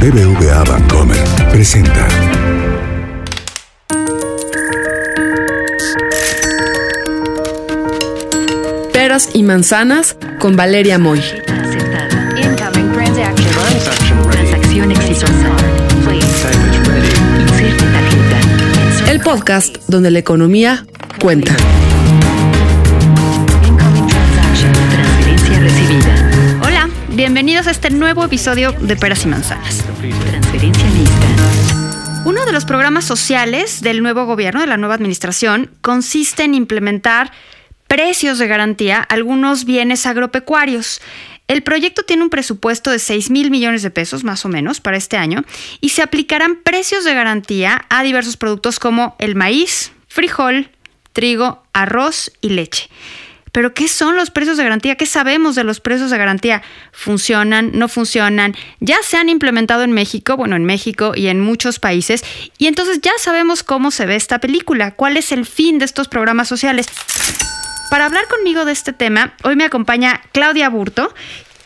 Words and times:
BBVA 0.00 0.62
Bancomer 0.64 1.16
presenta. 1.50 2.06
Peras 8.92 9.30
y 9.32 9.42
manzanas 9.42 10.16
con 10.38 10.56
Valeria 10.56 10.98
Moy. 10.98 11.20
Incoming 12.36 12.92
transaction. 12.92 14.30
Transacción 14.30 14.90
exitosa. 14.92 15.56
Please. 16.04 16.26
Inserte 17.40 17.84
tarjeta. 17.84 19.10
El 19.10 19.20
podcast 19.20 19.76
donde 19.88 20.10
la 20.10 20.18
economía 20.18 20.84
cuenta. 21.20 21.56
Hola, 26.62 26.88
bienvenidos 27.08 27.66
a 27.66 27.70
este 27.70 27.90
nuevo 27.90 28.24
episodio 28.24 28.72
de 28.72 28.96
Peras 28.96 29.24
y 29.24 29.28
Manzanas. 29.28 29.85
Lista. 30.52 32.22
Uno 32.24 32.44
de 32.44 32.52
los 32.52 32.64
programas 32.64 33.04
sociales 33.04 33.82
del 33.82 34.02
nuevo 34.02 34.26
gobierno, 34.26 34.60
de 34.60 34.66
la 34.66 34.76
nueva 34.76 34.94
administración, 34.94 35.70
consiste 35.80 36.44
en 36.44 36.54
implementar 36.54 37.32
precios 37.86 38.38
de 38.38 38.46
garantía 38.46 38.98
a 38.98 39.14
algunos 39.14 39.64
bienes 39.64 40.06
agropecuarios. 40.06 41.00
El 41.48 41.62
proyecto 41.62 42.02
tiene 42.02 42.24
un 42.24 42.30
presupuesto 42.30 42.90
de 42.90 42.98
6 42.98 43.30
mil 43.30 43.50
millones 43.50 43.82
de 43.82 43.90
pesos, 43.90 44.24
más 44.24 44.44
o 44.44 44.48
menos, 44.48 44.80
para 44.80 44.96
este 44.96 45.16
año, 45.16 45.44
y 45.80 45.90
se 45.90 46.02
aplicarán 46.02 46.56
precios 46.56 47.04
de 47.04 47.14
garantía 47.14 47.84
a 47.88 48.02
diversos 48.02 48.36
productos 48.36 48.78
como 48.78 49.14
el 49.18 49.36
maíz, 49.36 49.92
frijol, 50.08 50.70
trigo, 51.12 51.62
arroz 51.72 52.32
y 52.40 52.50
leche. 52.50 52.88
Pero 53.56 53.72
¿qué 53.72 53.88
son 53.88 54.16
los 54.16 54.30
precios 54.30 54.58
de 54.58 54.64
garantía? 54.64 54.96
¿Qué 54.96 55.06
sabemos 55.06 55.54
de 55.54 55.64
los 55.64 55.80
precios 55.80 56.10
de 56.10 56.18
garantía? 56.18 56.60
¿Funcionan? 56.92 57.70
¿No 57.72 57.88
funcionan? 57.88 58.54
Ya 58.80 58.98
se 59.02 59.16
han 59.16 59.30
implementado 59.30 59.82
en 59.82 59.92
México, 59.92 60.36
bueno, 60.36 60.56
en 60.56 60.66
México 60.66 61.14
y 61.16 61.28
en 61.28 61.40
muchos 61.40 61.78
países, 61.78 62.22
y 62.58 62.66
entonces 62.66 63.00
ya 63.00 63.12
sabemos 63.18 63.62
cómo 63.62 63.90
se 63.90 64.04
ve 64.04 64.14
esta 64.14 64.40
película, 64.40 64.90
cuál 64.90 65.16
es 65.16 65.32
el 65.32 65.46
fin 65.46 65.78
de 65.78 65.86
estos 65.86 66.06
programas 66.06 66.48
sociales. 66.48 66.86
Para 67.88 68.04
hablar 68.04 68.28
conmigo 68.28 68.66
de 68.66 68.72
este 68.72 68.92
tema, 68.92 69.32
hoy 69.42 69.56
me 69.56 69.64
acompaña 69.64 70.20
Claudia 70.32 70.68
Burto, 70.68 71.14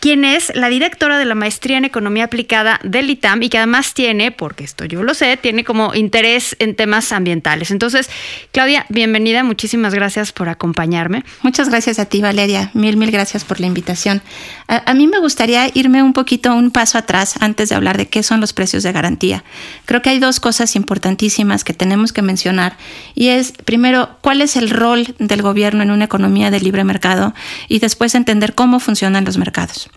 quien 0.00 0.24
es 0.24 0.50
la 0.54 0.70
directora 0.70 1.18
de 1.18 1.26
la 1.26 1.34
maestría 1.34 1.76
en 1.76 1.84
economía 1.84 2.24
aplicada 2.24 2.80
del 2.82 3.10
ITAM 3.10 3.42
y 3.42 3.50
que 3.50 3.58
además 3.58 3.92
tiene, 3.92 4.32
porque 4.32 4.64
esto 4.64 4.86
yo 4.86 5.02
lo 5.02 5.12
sé, 5.12 5.36
tiene 5.36 5.62
como 5.62 5.94
interés 5.94 6.56
en 6.58 6.74
temas 6.74 7.12
ambientales. 7.12 7.70
Entonces, 7.70 8.08
Claudia, 8.50 8.86
bienvenida, 8.88 9.44
muchísimas 9.44 9.94
gracias 9.94 10.32
por 10.32 10.48
acompañarme. 10.48 11.22
Muchas 11.42 11.68
gracias 11.68 11.98
a 11.98 12.06
ti, 12.06 12.22
Valeria. 12.22 12.70
Mil, 12.72 12.96
mil 12.96 13.10
gracias 13.10 13.44
por 13.44 13.60
la 13.60 13.66
invitación. 13.66 14.22
A, 14.68 14.90
a, 14.90 14.94
mí 14.94 15.06
me 15.06 15.18
gustaría 15.18 15.70
irme 15.74 16.02
un 16.02 16.14
poquito, 16.14 16.54
un 16.54 16.70
paso 16.70 16.96
atrás 16.96 17.34
antes 17.40 17.68
de 17.68 17.74
hablar 17.74 17.98
de 17.98 18.08
qué 18.08 18.22
son 18.22 18.40
los 18.40 18.54
precios 18.54 18.82
de 18.82 18.92
garantía. 18.92 19.44
Creo 19.84 20.00
que 20.00 20.08
hay 20.08 20.18
dos 20.18 20.40
cosas 20.40 20.76
importantísimas 20.76 21.62
que 21.62 21.74
tenemos 21.74 22.14
que 22.14 22.22
mencionar 22.22 22.78
y 23.14 23.28
es, 23.28 23.52
primero, 23.52 24.16
cuál 24.22 24.40
es 24.40 24.56
el 24.56 24.70
rol 24.70 25.14
del 25.18 25.42
gobierno 25.42 25.82
en 25.82 25.90
una 25.90 26.06
economía 26.06 26.50
de 26.50 26.60
libre 26.60 26.84
mercado 26.84 27.34
y 27.68 27.80
después 27.80 28.14
entender 28.14 28.54
cómo 28.54 28.80
funcionan 28.80 29.26
los 29.26 29.36
mercados. 29.36 29.89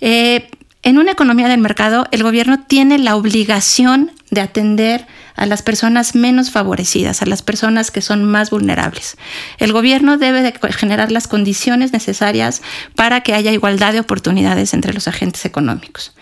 Eh, 0.00 0.48
en 0.82 0.98
una 0.98 1.12
economía 1.12 1.48
del 1.48 1.60
mercado, 1.60 2.06
el 2.10 2.22
gobierno 2.22 2.64
tiene 2.66 2.98
la 2.98 3.16
obligación 3.16 4.12
de 4.30 4.40
atender 4.40 5.06
a 5.34 5.46
las 5.46 5.62
personas 5.62 6.14
menos 6.14 6.50
favorecidas, 6.50 7.22
a 7.22 7.26
las 7.26 7.42
personas 7.42 7.90
que 7.90 8.00
son 8.00 8.24
más 8.24 8.50
vulnerables. 8.50 9.16
El 9.58 9.72
gobierno 9.72 10.18
debe 10.18 10.42
de 10.42 10.52
generar 10.72 11.10
las 11.10 11.28
condiciones 11.28 11.92
necesarias 11.92 12.62
para 12.94 13.22
que 13.22 13.34
haya 13.34 13.50
igualdad 13.50 13.92
de 13.92 14.00
oportunidades 14.00 14.74
entre 14.74 14.92
los 14.92 15.08
agentes 15.08 15.44
económicos. 15.44 16.12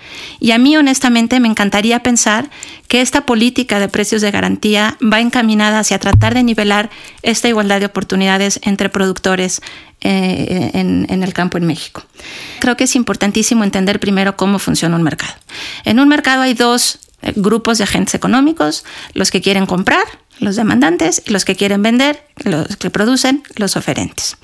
Y 0.40 0.52
a 0.52 0.58
mí 0.58 0.76
honestamente 0.76 1.40
me 1.40 1.48
encantaría 1.48 2.02
pensar 2.02 2.48
que 2.86 3.00
esta 3.00 3.26
política 3.26 3.80
de 3.80 3.88
precios 3.88 4.22
de 4.22 4.30
garantía 4.30 4.96
va 5.02 5.20
encaminada 5.20 5.80
hacia 5.80 5.98
tratar 5.98 6.34
de 6.34 6.44
nivelar 6.44 6.90
esta 7.22 7.48
igualdad 7.48 7.80
de 7.80 7.86
oportunidades 7.86 8.60
entre 8.62 8.88
productores 8.88 9.62
eh, 10.00 10.70
en, 10.74 11.06
en, 11.08 11.22
el 11.22 11.32
campo 11.32 11.58
en 11.58 11.66
México. 11.66 12.04
Creo 12.60 12.76
que 12.76 12.84
es 12.84 12.94
importantísimo 12.96 13.64
entender 13.64 13.98
primero 13.98 14.36
cómo 14.36 14.58
funciona 14.58 14.96
un 14.96 15.02
mercado. 15.02 15.34
En 15.84 15.98
un 15.98 16.08
mercado 16.08 16.42
hay 16.42 16.54
dos 16.54 17.00
grupos 17.36 17.78
de 17.78 17.84
agentes 17.84 18.14
económicos, 18.14 18.84
los 19.14 19.30
que 19.30 19.40
quieren 19.40 19.66
comprar, 19.66 20.04
los 20.38 20.56
demandantes, 20.56 21.22
y 21.26 21.30
los 21.32 21.44
que 21.44 21.56
quieren 21.56 21.82
vender, 21.82 22.27
los 22.44 22.76
que 22.76 22.90
producen, 22.90 23.42
los 23.56 23.76
oferentes. 23.76 24.36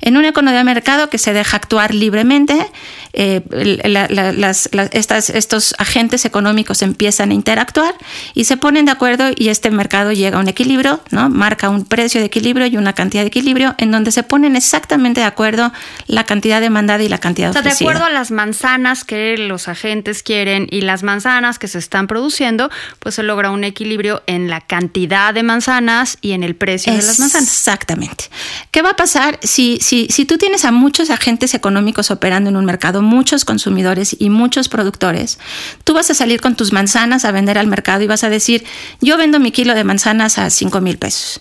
En 0.00 0.16
una 0.16 0.28
economía 0.28 0.58
de 0.58 0.64
mercado 0.64 1.10
que 1.10 1.18
se 1.18 1.32
deja 1.32 1.56
actuar 1.56 1.94
libremente, 1.94 2.66
eh, 3.12 3.42
la, 3.84 4.08
la, 4.08 4.32
las, 4.32 4.70
la, 4.72 4.84
estas, 4.84 5.28
estos 5.30 5.74
agentes 5.78 6.24
económicos 6.24 6.82
empiezan 6.82 7.30
a 7.30 7.34
interactuar 7.34 7.94
y 8.34 8.44
se 8.44 8.56
ponen 8.56 8.86
de 8.86 8.92
acuerdo 8.92 9.30
y 9.36 9.48
este 9.48 9.70
mercado 9.70 10.12
llega 10.12 10.38
a 10.38 10.40
un 10.40 10.48
equilibrio, 10.48 11.00
¿no? 11.10 11.28
marca 11.28 11.68
un 11.68 11.84
precio 11.84 12.20
de 12.20 12.26
equilibrio 12.26 12.66
y 12.66 12.76
una 12.76 12.94
cantidad 12.94 13.22
de 13.22 13.28
equilibrio 13.28 13.74
en 13.78 13.90
donde 13.90 14.12
se 14.12 14.22
ponen 14.22 14.56
exactamente 14.56 15.20
de 15.20 15.26
acuerdo 15.26 15.72
la 16.06 16.24
cantidad 16.24 16.60
demandada 16.60 17.02
y 17.02 17.08
la 17.08 17.18
cantidad 17.18 17.50
o 17.50 17.52
sea, 17.52 17.60
ofrecida. 17.60 17.90
De 17.90 17.90
acuerdo 17.90 18.06
a 18.06 18.10
las 18.10 18.30
manzanas 18.30 19.04
que 19.04 19.36
los 19.36 19.68
agentes 19.68 20.22
quieren 20.22 20.66
y 20.70 20.80
las 20.80 21.02
manzanas 21.02 21.58
que 21.58 21.68
se 21.68 21.78
están 21.78 22.06
produciendo, 22.06 22.70
pues 22.98 23.16
se 23.16 23.22
logra 23.22 23.50
un 23.50 23.64
equilibrio 23.64 24.22
en 24.26 24.48
la 24.48 24.60
cantidad 24.60 25.34
de 25.34 25.42
manzanas 25.42 26.18
y 26.20 26.32
en 26.32 26.42
el 26.42 26.54
precio 26.54 26.92
de 26.92 27.02
las 27.02 27.18
manzanas. 27.18 27.41
Exactamente. 27.42 28.24
¿Qué 28.70 28.82
va 28.82 28.90
a 28.90 28.96
pasar 28.96 29.38
si, 29.42 29.78
si, 29.80 30.06
si 30.10 30.24
tú 30.24 30.38
tienes 30.38 30.64
a 30.64 30.72
muchos 30.72 31.10
agentes 31.10 31.54
económicos 31.54 32.10
operando 32.10 32.50
en 32.50 32.56
un 32.56 32.64
mercado, 32.64 33.02
muchos 33.02 33.44
consumidores 33.44 34.16
y 34.18 34.30
muchos 34.30 34.68
productores? 34.68 35.38
Tú 35.84 35.94
vas 35.94 36.10
a 36.10 36.14
salir 36.14 36.40
con 36.40 36.54
tus 36.54 36.72
manzanas 36.72 37.24
a 37.24 37.32
vender 37.32 37.58
al 37.58 37.66
mercado 37.66 38.02
y 38.02 38.06
vas 38.06 38.24
a 38.24 38.30
decir, 38.30 38.64
yo 39.00 39.16
vendo 39.16 39.40
mi 39.40 39.50
kilo 39.50 39.74
de 39.74 39.84
manzanas 39.84 40.38
a 40.38 40.50
5 40.50 40.80
mil 40.80 40.98
pesos. 40.98 41.40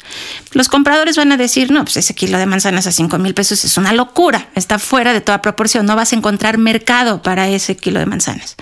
Los 0.54 0.68
compradores 0.68 1.18
van 1.18 1.32
a 1.32 1.38
decir, 1.38 1.72
no, 1.72 1.84
pues 1.84 1.98
ese 1.98 2.16
kilo 2.16 2.38
de 2.38 2.46
manzanas 2.46 2.88
a 2.88 2.92
5 2.92 3.18
mil 3.20 3.34
pesos 3.34 3.64
es 3.64 3.78
una 3.78 3.94
locura, 3.94 4.50
está 4.56 4.80
fuera 4.80 5.14
de 5.14 5.22
toda 5.22 5.42
proporción, 5.42 5.86
no 5.86 5.96
vas 5.96 6.14
a 6.14 6.16
encontrar 6.16 6.58
mercado 6.58 7.22
para 7.22 7.48
ese 7.48 7.78
kilo 7.78 8.00
de 8.00 8.06
manzanas. 8.06 8.56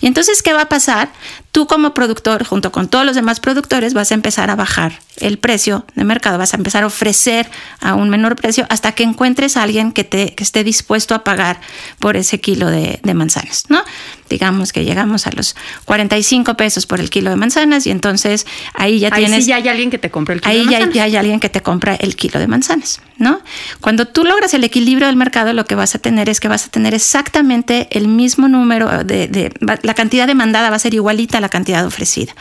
Y 0.00 0.06
entonces, 0.06 0.42
¿qué 0.42 0.52
va 0.52 0.62
a 0.62 0.68
pasar? 0.68 1.10
Tú 1.56 1.66
como 1.66 1.94
productor, 1.94 2.44
junto 2.44 2.70
con 2.70 2.86
todos 2.86 3.06
los 3.06 3.14
demás 3.14 3.40
productores, 3.40 3.94
vas 3.94 4.10
a 4.10 4.14
empezar 4.14 4.50
a 4.50 4.56
bajar 4.56 5.00
el 5.20 5.38
precio 5.38 5.86
de 5.94 6.04
mercado, 6.04 6.36
vas 6.36 6.52
a 6.52 6.58
empezar 6.58 6.82
a 6.82 6.86
ofrecer 6.86 7.48
a 7.80 7.94
un 7.94 8.10
menor 8.10 8.36
precio 8.36 8.66
hasta 8.68 8.92
que 8.92 9.04
encuentres 9.04 9.56
a 9.56 9.62
alguien 9.62 9.92
que, 9.92 10.04
te, 10.04 10.34
que 10.34 10.44
esté 10.44 10.64
dispuesto 10.64 11.14
a 11.14 11.24
pagar 11.24 11.58
por 11.98 12.18
ese 12.18 12.40
kilo 12.40 12.66
de, 12.70 13.00
de, 13.02 13.14
manzanas, 13.14 13.64
¿no? 13.70 13.82
Digamos 14.28 14.74
que 14.74 14.84
llegamos 14.84 15.26
a 15.26 15.30
los 15.32 15.56
45 15.86 16.58
pesos 16.58 16.84
por 16.84 17.00
el 17.00 17.08
kilo 17.08 17.30
de 17.30 17.36
manzanas 17.36 17.86
y 17.86 17.90
entonces 17.90 18.46
ahí 18.74 18.98
ya 18.98 19.08
ahí 19.12 19.24
tienes... 19.24 19.44
Sí 19.44 19.48
ya 19.50 19.56
hay 19.56 19.68
alguien 19.68 19.88
que 19.88 19.96
te 19.96 20.10
compra 20.10 20.34
el 20.34 20.42
kilo 20.42 20.52
ahí 20.52 20.58
de 20.58 20.64
manzanas. 20.64 20.88
ya, 20.88 20.94
ya 20.94 21.04
hay 21.04 21.16
alguien 21.16 21.40
que 21.40 21.48
te 21.48 21.62
compra 21.62 21.94
el 21.94 22.16
kilo 22.16 22.38
de 22.38 22.48
manzanas, 22.48 23.00
¿no? 23.16 23.40
Cuando 23.80 24.06
tú 24.06 24.24
logras 24.24 24.52
el 24.52 24.64
equilibrio 24.64 25.06
del 25.06 25.16
mercado, 25.16 25.54
lo 25.54 25.64
que 25.64 25.74
vas 25.74 25.94
a 25.94 25.98
tener 25.98 26.28
es 26.28 26.40
que 26.40 26.48
vas 26.48 26.66
a 26.66 26.68
tener 26.68 26.92
exactamente 26.92 27.88
el 27.92 28.08
mismo 28.08 28.46
número 28.46 29.04
de, 29.04 29.28
de 29.28 29.54
la 29.60 29.94
cantidad 29.94 30.26
demandada 30.26 30.68
va 30.68 30.76
a 30.76 30.80
ser 30.80 30.92
igualita 30.92 31.38
a 31.38 31.40
la 31.40 31.45
cantidad 31.48 31.84
ofrecida. 31.86 32.34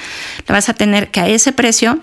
La 0.48 0.54
vas 0.54 0.70
a 0.70 0.74
tener 0.74 1.12
que 1.12 1.20
a 1.20 1.28
ese 1.28 1.52
precio 1.52 2.00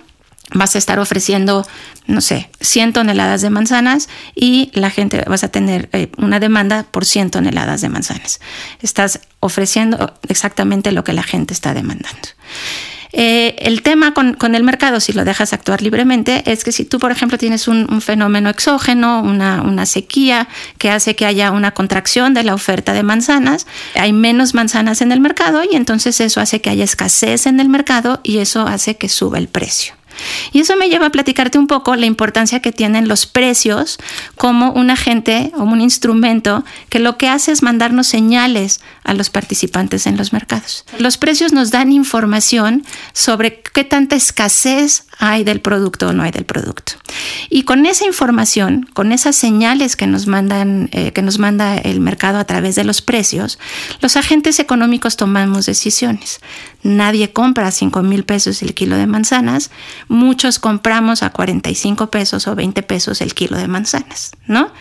vas 0.54 0.74
a 0.74 0.78
estar 0.78 0.98
ofreciendo, 0.98 1.66
no 2.06 2.20
sé, 2.20 2.50
100 2.60 2.92
toneladas 2.92 3.42
de 3.42 3.50
manzanas 3.50 4.08
y 4.34 4.70
la 4.74 4.90
gente 4.90 5.22
vas 5.26 5.44
a 5.44 5.48
tener 5.48 5.88
eh, 5.92 6.10
una 6.18 6.40
demanda 6.40 6.84
por 6.90 7.04
100 7.04 7.30
toneladas 7.30 7.80
de 7.80 7.88
manzanas. 7.88 8.40
Estás 8.80 9.20
ofreciendo 9.40 10.14
exactamente 10.28 10.92
lo 10.92 11.04
que 11.04 11.12
la 11.12 11.22
gente 11.22 11.54
está 11.54 11.74
demandando. 11.74 12.28
Eh, 13.12 13.56
el 13.58 13.82
tema 13.82 14.14
con, 14.14 14.54
el 14.54 14.64
mercado, 14.64 15.00
si 15.00 15.12
lo 15.12 15.24
dejas 15.24 15.52
actuar 15.52 15.82
libremente, 15.82 16.42
es 16.50 16.64
que 16.64 16.72
si 16.72 16.84
tú, 16.84 16.98
por 16.98 17.12
ejemplo, 17.12 17.38
tienes 17.38 17.68
un, 17.68 18.00
fenómeno 18.00 18.48
exógeno, 18.48 19.22
una, 19.22 19.86
sequía 19.86 20.48
que 20.78 20.90
hace 20.90 21.14
que 21.14 21.26
haya 21.26 21.50
una 21.50 21.72
contracción 21.72 22.34
de 22.34 22.44
la 22.44 22.54
oferta 22.54 22.92
de 22.92 23.02
manzanas, 23.02 23.66
hay 23.94 24.12
menos 24.12 24.54
manzanas 24.54 25.02
en 25.02 25.12
el 25.12 25.20
mercado 25.20 25.62
y 25.70 25.76
entonces 25.76 26.20
eso 26.20 26.40
hace 26.40 26.60
que 26.60 26.70
haya 26.70 26.84
escasez 26.84 27.46
en 27.46 27.60
el 27.60 27.68
mercado 27.68 28.20
y 28.22 28.38
eso 28.38 28.62
hace 28.66 28.96
que 28.96 29.08
suba 29.08 29.38
el 29.38 29.48
precio. 29.48 29.94
Y 30.52 30.60
eso 30.60 30.76
me 30.76 30.88
lleva 30.88 31.06
a 31.06 31.10
platicarte 31.10 31.58
un 31.58 31.66
poco 31.66 31.96
la 31.96 32.06
importancia 32.06 32.60
que 32.60 32.72
tienen 32.72 33.08
los 33.08 33.26
precios 33.26 33.98
como 34.36 34.72
un 34.72 34.90
agente, 34.90 35.52
como 35.56 35.72
un 35.72 35.80
instrumento 35.80 36.64
que 36.88 36.98
lo 36.98 37.16
que 37.18 37.28
hace 37.28 37.52
es 37.52 37.62
mandarnos 37.62 38.06
señales 38.06 38.80
a 39.04 39.14
los 39.14 39.30
participantes 39.30 40.06
en 40.06 40.16
los 40.16 40.32
mercados. 40.32 40.84
Los 40.98 41.16
precios 41.16 41.52
nos 41.52 41.70
dan 41.70 41.92
información 41.92 42.84
sobre 43.12 43.62
qué 43.62 43.84
tanta 43.84 44.16
escasez 44.16 45.06
hay 45.22 45.44
del 45.44 45.60
producto 45.60 46.08
o 46.08 46.12
no 46.12 46.24
hay 46.24 46.32
del 46.32 46.44
producto. 46.44 46.94
Y 47.48 47.62
con 47.62 47.86
esa 47.86 48.04
información, 48.04 48.90
con 48.92 49.12
esas 49.12 49.36
señales 49.36 49.94
que 49.94 50.08
nos 50.08 50.26
mandan, 50.26 50.88
eh, 50.90 51.12
que 51.12 51.22
nos 51.22 51.38
manda 51.38 51.76
el 51.78 52.00
mercado 52.00 52.38
a 52.38 52.44
través 52.44 52.74
de 52.74 52.82
los 52.82 53.02
precios, 53.02 53.60
los 54.00 54.16
agentes 54.16 54.58
económicos 54.58 55.16
tomamos 55.16 55.66
decisiones. 55.66 56.40
Nadie 56.82 57.32
compra 57.32 57.68
a 57.68 57.70
5 57.70 58.02
mil 58.02 58.24
pesos 58.24 58.62
el 58.62 58.74
kilo 58.74 58.96
de 58.96 59.06
manzanas, 59.06 59.70
muchos 60.08 60.58
compramos 60.58 61.22
a 61.22 61.30
45 61.30 62.10
pesos 62.10 62.48
o 62.48 62.56
20 62.56 62.82
pesos 62.82 63.20
el 63.20 63.32
kilo 63.32 63.56
de 63.56 63.68
manzanas, 63.68 64.32
¿no? 64.48 64.72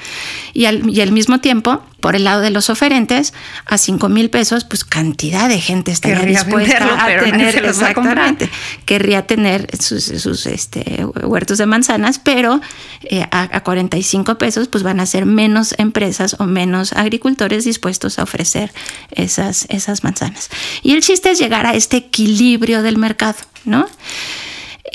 Y 0.53 0.65
al, 0.65 0.89
y 0.89 1.01
al 1.01 1.11
mismo 1.11 1.39
tiempo, 1.39 1.83
Por 2.01 2.15
el 2.15 2.25
lado 2.25 2.41
de 2.41 2.49
los 2.49 2.69
oferentes, 2.69 3.33
a 3.65 3.77
5 3.77 4.09
mil 4.09 4.29
pesos, 4.29 4.65
pues 4.65 4.83
cantidad 4.83 5.47
de 5.47 5.61
gente 5.61 5.91
estaría 5.91 6.19
Querría 6.19 6.43
dispuesta 6.43 6.79
venderlo, 6.79 7.01
a 7.01 7.05
pero 7.05 7.23
tener, 7.23 7.53
se 7.53 7.61
los 7.61 7.81
va 7.81 7.89
a 7.89 7.93
comprar. 7.93 8.17
exactamente, 8.17 8.49
querría 8.85 9.25
tener 9.27 9.67
sus, 9.79 10.03
sus, 10.03 10.45
este, 10.45 11.05
huertos 11.23 11.57
de 11.57 11.65
manzanas, 11.65 12.19
pero 12.19 12.59
eh, 13.03 13.25
a, 13.31 13.55
a 13.55 13.63
45 13.63 14.37
pesos, 14.37 14.67
pues 14.67 14.83
van 14.83 14.99
a 14.99 15.05
ser 15.05 15.25
menos 15.25 15.75
empresas 15.77 16.35
o 16.39 16.45
menos 16.45 16.93
agricultores 16.93 17.63
dispuestos 17.63 18.19
a 18.19 18.23
ofrecer 18.23 18.73
esas, 19.11 19.65
esas 19.69 20.03
manzanas. 20.03 20.49
Y 20.81 20.93
el 20.93 21.01
chiste 21.01 21.31
es 21.31 21.39
llegar 21.39 21.65
a 21.65 21.73
este 21.73 21.97
equilibrio 21.97 22.81
del 22.81 22.97
mercado, 22.97 23.37
¿no? 23.65 23.87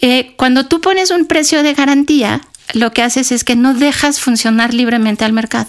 Eh, 0.03 0.35
cuando 0.37 0.67
tú 0.67 0.81
pones 0.81 1.11
un 1.11 1.27
precio 1.27 1.63
de 1.63 1.75
garantía, 1.75 2.43
lo 2.73 2.93
que 2.93 3.03
haces 3.03 3.33
es 3.33 3.45
que 3.45 3.57
no 3.57 3.75
dejas 3.75 4.21
funcionar 4.21 4.75
libremente 4.75 5.25
al 5.25 5.33
mercado. 5.33 5.69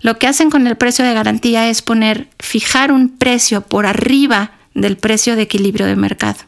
Lo 0.00 0.18
que 0.18 0.26
hacen 0.26 0.50
con 0.50 0.66
el 0.66 0.76
precio 0.76 1.04
de 1.04 1.14
garantía 1.14 1.68
es 1.68 1.82
poner, 1.82 2.28
fijar 2.38 2.92
un 2.92 3.08
precio 3.08 3.62
por 3.62 3.86
arriba 3.86 4.52
del 4.74 4.96
precio 4.96 5.36
de 5.36 5.42
equilibrio 5.42 5.86
de 5.86 5.96
mercado. 5.96 6.38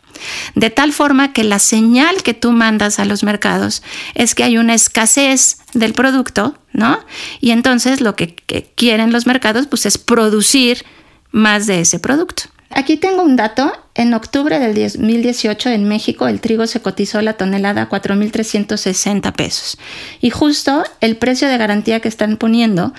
De 0.54 0.70
tal 0.70 0.93
forma 0.93 1.32
que 1.32 1.44
la 1.44 1.58
señal 1.58 2.22
que 2.22 2.34
tú 2.34 2.52
mandas 2.52 2.98
a 2.98 3.04
los 3.04 3.22
mercados 3.22 3.82
es 4.14 4.34
que 4.34 4.44
hay 4.44 4.58
una 4.58 4.75
escasez 4.75 5.58
del 5.75 5.93
producto, 5.93 6.58
¿no? 6.72 6.98
Y 7.40 7.50
entonces 7.50 8.00
lo 8.00 8.16
que, 8.16 8.34
quieren 8.75 9.12
los 9.12 9.26
mercados 9.26 9.66
pues 9.66 9.87
es 9.87 9.98
producir 9.98 10.84
más 11.31 11.66
de 11.66 11.81
ese 11.81 11.98
producto. 11.98 12.44
Aquí 12.70 12.96
tengo 12.96 13.22
un 13.22 13.36
dato. 13.36 13.72
En 13.94 14.12
octubre 14.12 14.58
del 14.58 14.74
2018 14.74 15.70
en 15.70 15.88
México 15.88 16.28
el 16.28 16.40
trigo 16.40 16.66
se 16.66 16.80
cotizó 16.80 17.22
la 17.22 17.34
tonelada 17.34 17.82
a 17.82 17.88
4.360 17.88 19.32
pesos. 19.32 19.78
Y 20.20 20.30
justo 20.30 20.84
el 21.00 21.16
precio 21.16 21.48
de 21.48 21.56
garantía 21.56 22.00
que 22.00 22.08
están 22.08 22.36
poniendo 22.36 22.92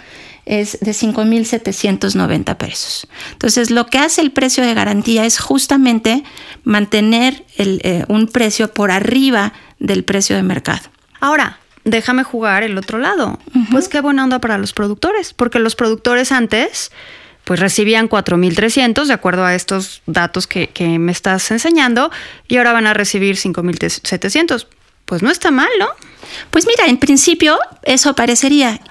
es 0.48 0.80
de 0.80 0.92
5.790 0.92 2.56
pesos. 2.56 3.08
Entonces, 3.34 3.70
lo 3.70 3.86
que 3.86 4.00
hace 4.00 4.22
el 4.22 4.32
precio 4.32 4.64
de 4.64 4.74
garantía 4.74 5.26
es 5.26 5.40
justamente 5.40 6.24
mantener 6.64 7.46
el, 7.58 7.82
eh, 7.84 8.06
un 8.08 8.28
precio 8.28 8.74
por 8.74 8.90
arriba 8.90 9.54
del 9.80 10.06
precio 10.06 10.38
de 10.38 10.44
mercado. 10.44 10.90
Ahora, 11.20 11.60
déjame 11.84 12.24
jugar 12.24 12.64
el 12.64 12.78
otro 12.78 12.98
lado. 12.98 13.40
Pues 13.72 13.90
qué 13.90 14.02
buena 14.02 14.24
onda 14.24 14.40
para 14.40 14.58
los 14.58 14.74
productores, 14.74 15.34
porque 15.34 15.60
los 15.60 15.76
productores 15.76 16.32
antes 16.32 16.92
pues 17.48 17.62
recibían 17.62 18.10
4.300 18.10 19.06
de 19.06 19.14
acuerdo 19.14 19.46
a 19.46 19.56
estos 19.56 20.02
datos 20.06 20.48
que, 20.48 20.70
me 21.00 21.14
estás 21.14 21.50
enseñando 21.50 22.12
y 22.46 22.58
ahora 22.58 22.74
van 22.74 22.88
a 22.88 22.94
recibir 22.94 23.38
5.700. 23.38 24.68
Pues 25.08 25.24
no 25.24 25.32
está 25.32 25.52
mal, 25.52 25.70
¿no? 25.80 25.88
Pues 26.52 26.68
mira, 26.68 26.90
en 26.90 26.98
principio 26.98 27.58
eso 27.84 28.14
parecería. 28.16 28.82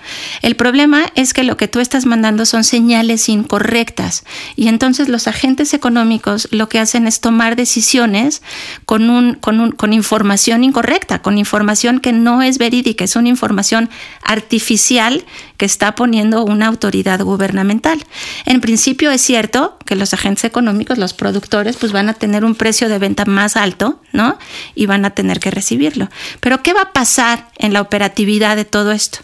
El 0.43 0.57
problema 0.57 1.13
es 1.15 1.35
que 1.35 1.43
lo 1.43 1.57
que 1.57 1.69
tú 1.69 1.81
estás 1.81 2.07
mandando 2.07 2.47
son 2.47 2.65
señales 2.65 3.29
incorrectas 3.29 4.25
y 4.57 4.69
entonces 4.69 5.09
los 5.09 5.27
agentes 5.27 5.75
económicos 5.75 6.49
lo 6.51 6.69
que 6.69 6.79
hacen 6.79 7.07
es 7.07 7.21
tomar 7.21 7.57
decisiones 7.57 8.43
con, 8.87 9.11
un, 9.11 9.35
con, 9.35 9.61
un, 9.61 9.73
con 9.73 9.93
información 9.93 10.65
incorrecta, 10.65 11.21
con 11.21 11.39
información 11.39 12.01
que 12.01 12.13
no 12.13 12.43
es 12.43 12.59
verídica, 12.59 13.05
es 13.05 13.17
una 13.17 13.29
información 13.29 13.91
artificial 14.23 15.25
que 15.57 15.67
está 15.67 15.95
poniendo 15.95 16.45
una 16.45 16.67
autoridad 16.67 17.21
gubernamental. 17.21 18.05
En 18.45 18.61
principio 18.61 19.11
es 19.11 19.21
cierto 19.21 19.79
que 19.85 19.97
los 19.97 20.15
agentes 20.15 20.45
económicos, 20.45 20.99
los 20.99 21.15
productores, 21.15 21.77
pues 21.77 21.93
van 21.93 22.09
a 22.09 22.15
tener 22.15 22.45
un 22.45 22.55
precio 22.55 22.89
de 22.89 22.99
venta 22.99 23.25
más 23.25 23.57
alto, 23.57 24.01
¿no? 24.13 24.39
Y 24.75 24.87
van 24.87 25.05
a 25.05 25.11
tener 25.11 25.41
que 25.41 25.51
recibirlo. 25.51 26.06
Pero 26.41 26.63
¿qué 26.63 26.73
va 26.73 26.83
a 26.83 26.93
pasar? 26.93 27.47
en 27.59 27.73
la 27.73 27.81
operatividad 27.81 28.57
de 28.57 28.65
todo 28.65 28.93
esto. 28.93 29.19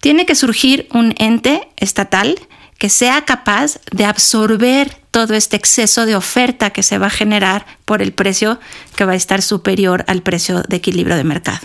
Tiene 0.00 0.26
que 0.26 0.34
surgir 0.34 0.86
un 0.92 1.14
ente 1.18 1.68
estatal 1.76 2.38
que 2.78 2.88
sea 2.88 3.24
capaz 3.24 3.78
de 3.90 4.04
absorber 4.04 5.00
todo 5.14 5.34
este 5.34 5.54
exceso 5.54 6.06
de 6.06 6.16
oferta 6.16 6.70
que 6.70 6.82
se 6.82 6.98
va 6.98 7.06
a 7.06 7.10
generar 7.10 7.66
por 7.84 8.02
el 8.02 8.12
precio 8.12 8.58
que 8.96 9.04
va 9.04 9.12
a 9.12 9.14
estar 9.14 9.42
superior 9.42 10.04
al 10.08 10.22
precio 10.22 10.62
de 10.62 10.76
equilibrio 10.76 11.14
de 11.14 11.22
mercado. 11.22 11.60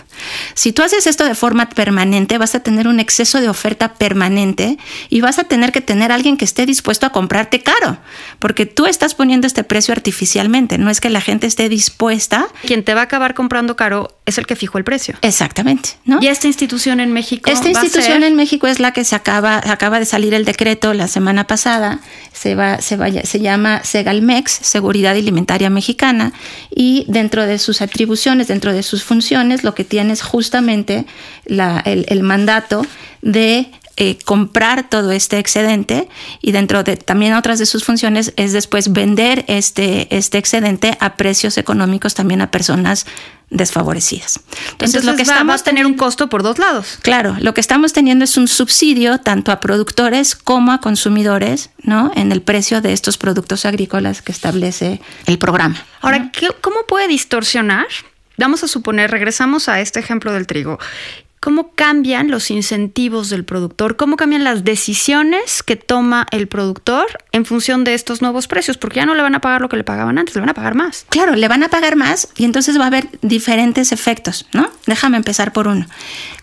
Si 0.54 0.72
tú 0.72 0.82
haces 0.82 1.08
esto 1.08 1.24
de 1.24 1.34
forma 1.34 1.68
permanente, 1.68 2.38
vas 2.38 2.54
a 2.54 2.60
tener 2.60 2.86
un 2.86 3.00
exceso 3.00 3.40
de 3.40 3.48
oferta 3.48 3.94
permanente 3.94 4.78
y 5.08 5.20
vas 5.20 5.40
a 5.40 5.44
tener 5.44 5.72
que 5.72 5.80
tener 5.80 6.12
alguien 6.12 6.36
que 6.36 6.44
esté 6.44 6.64
dispuesto 6.64 7.06
a 7.06 7.10
comprarte 7.10 7.60
caro, 7.60 7.98
porque 8.38 8.66
tú 8.66 8.86
estás 8.86 9.16
poniendo 9.16 9.48
este 9.48 9.64
precio 9.64 9.92
artificialmente, 9.92 10.78
no 10.78 10.88
es 10.88 11.00
que 11.00 11.10
la 11.10 11.20
gente 11.20 11.48
esté 11.48 11.68
dispuesta. 11.68 12.46
Quien 12.62 12.84
te 12.84 12.94
va 12.94 13.00
a 13.00 13.04
acabar 13.04 13.34
comprando 13.34 13.74
caro 13.74 14.16
es 14.26 14.38
el 14.38 14.46
que 14.46 14.54
fijó 14.54 14.78
el 14.78 14.84
precio. 14.84 15.16
Exactamente, 15.22 15.90
¿no? 16.04 16.22
Y 16.22 16.28
esta 16.28 16.46
institución 16.46 17.00
en 17.00 17.12
México. 17.12 17.50
Esta 17.50 17.68
institución 17.68 18.22
en 18.22 18.36
México 18.36 18.68
es 18.68 18.78
la 18.78 18.92
que 18.92 19.04
se 19.04 19.16
acaba, 19.16 19.56
acaba 19.56 19.98
de 19.98 20.04
salir 20.04 20.34
el 20.34 20.44
decreto 20.44 20.94
la 20.94 21.08
semana 21.08 21.48
pasada, 21.48 21.98
se 22.32 22.54
va, 22.54 22.80
se 22.80 22.94
vaya, 22.96 23.24
se 23.24 23.39
llama 23.40 23.82
Segalmex, 23.84 24.52
Seguridad 24.62 25.12
Alimentaria 25.12 25.70
Mexicana, 25.70 26.32
y 26.74 27.04
dentro 27.08 27.46
de 27.46 27.58
sus 27.58 27.82
atribuciones, 27.82 28.48
dentro 28.48 28.72
de 28.72 28.82
sus 28.82 29.02
funciones, 29.02 29.64
lo 29.64 29.74
que 29.74 29.84
tiene 29.84 30.12
es 30.12 30.22
justamente 30.22 31.06
el 31.46 32.22
mandato 32.22 32.86
de 33.22 33.70
eh, 34.02 34.16
comprar 34.24 34.88
todo 34.88 35.12
este 35.12 35.38
excedente 35.38 36.08
y 36.40 36.52
dentro 36.52 36.82
de 36.82 36.96
también 36.96 37.34
otras 37.34 37.58
de 37.58 37.66
sus 37.66 37.84
funciones 37.84 38.32
es 38.38 38.54
después 38.54 38.94
vender 38.94 39.44
este, 39.46 40.16
este 40.16 40.38
excedente 40.38 40.96
a 41.00 41.16
precios 41.16 41.58
económicos 41.58 42.14
también 42.14 42.40
a 42.40 42.50
personas 42.50 43.04
desfavorecidas. 43.50 44.38
Entonces, 44.38 44.72
Entonces 44.72 45.04
lo 45.04 45.16
que 45.16 45.24
va, 45.24 45.32
estamos 45.34 45.60
a 45.60 45.64
tener 45.64 45.84
un 45.84 45.98
costo 45.98 46.30
por 46.30 46.42
dos 46.42 46.58
lados. 46.58 46.98
Claro, 47.02 47.36
lo 47.40 47.52
que 47.52 47.60
estamos 47.60 47.92
teniendo 47.92 48.24
es 48.24 48.38
un 48.38 48.48
subsidio 48.48 49.18
tanto 49.18 49.52
a 49.52 49.60
productores 49.60 50.34
como 50.34 50.72
a 50.72 50.80
consumidores, 50.80 51.68
¿no? 51.82 52.10
En 52.16 52.32
el 52.32 52.40
precio 52.40 52.80
de 52.80 52.94
estos 52.94 53.18
productos 53.18 53.66
agrícolas 53.66 54.22
que 54.22 54.32
establece 54.32 55.02
el 55.26 55.38
programa. 55.38 55.76
Ahora, 56.00 56.20
¿no? 56.20 56.30
¿cómo 56.62 56.86
puede 56.88 57.06
distorsionar? 57.06 57.86
Vamos 58.38 58.64
a 58.64 58.66
suponer, 58.66 59.10
regresamos 59.10 59.68
a 59.68 59.82
este 59.82 60.00
ejemplo 60.00 60.32
del 60.32 60.46
trigo 60.46 60.78
cómo 61.40 61.72
cambian 61.74 62.30
los 62.30 62.50
incentivos 62.50 63.30
del 63.30 63.44
productor, 63.44 63.96
cómo 63.96 64.16
cambian 64.16 64.44
las 64.44 64.62
decisiones 64.62 65.62
que 65.62 65.76
toma 65.76 66.26
el 66.30 66.48
productor 66.48 67.06
en 67.32 67.46
función 67.46 67.82
de 67.82 67.94
estos 67.94 68.20
nuevos 68.20 68.46
precios, 68.46 68.76
porque 68.76 68.96
ya 68.96 69.06
no 69.06 69.14
le 69.14 69.22
van 69.22 69.34
a 69.34 69.40
pagar 69.40 69.62
lo 69.62 69.70
que 69.70 69.78
le 69.78 69.84
pagaban 69.84 70.18
antes, 70.18 70.34
le 70.34 70.42
van 70.42 70.50
a 70.50 70.54
pagar 70.54 70.74
más. 70.74 71.06
Claro, 71.08 71.34
le 71.34 71.48
van 71.48 71.62
a 71.62 71.70
pagar 71.70 71.96
más 71.96 72.28
y 72.36 72.44
entonces 72.44 72.78
va 72.78 72.84
a 72.84 72.88
haber 72.88 73.08
diferentes 73.22 73.90
efectos, 73.90 74.46
¿no? 74.52 74.70
Déjame 74.86 75.16
empezar 75.16 75.52
por 75.52 75.66
uno. 75.66 75.86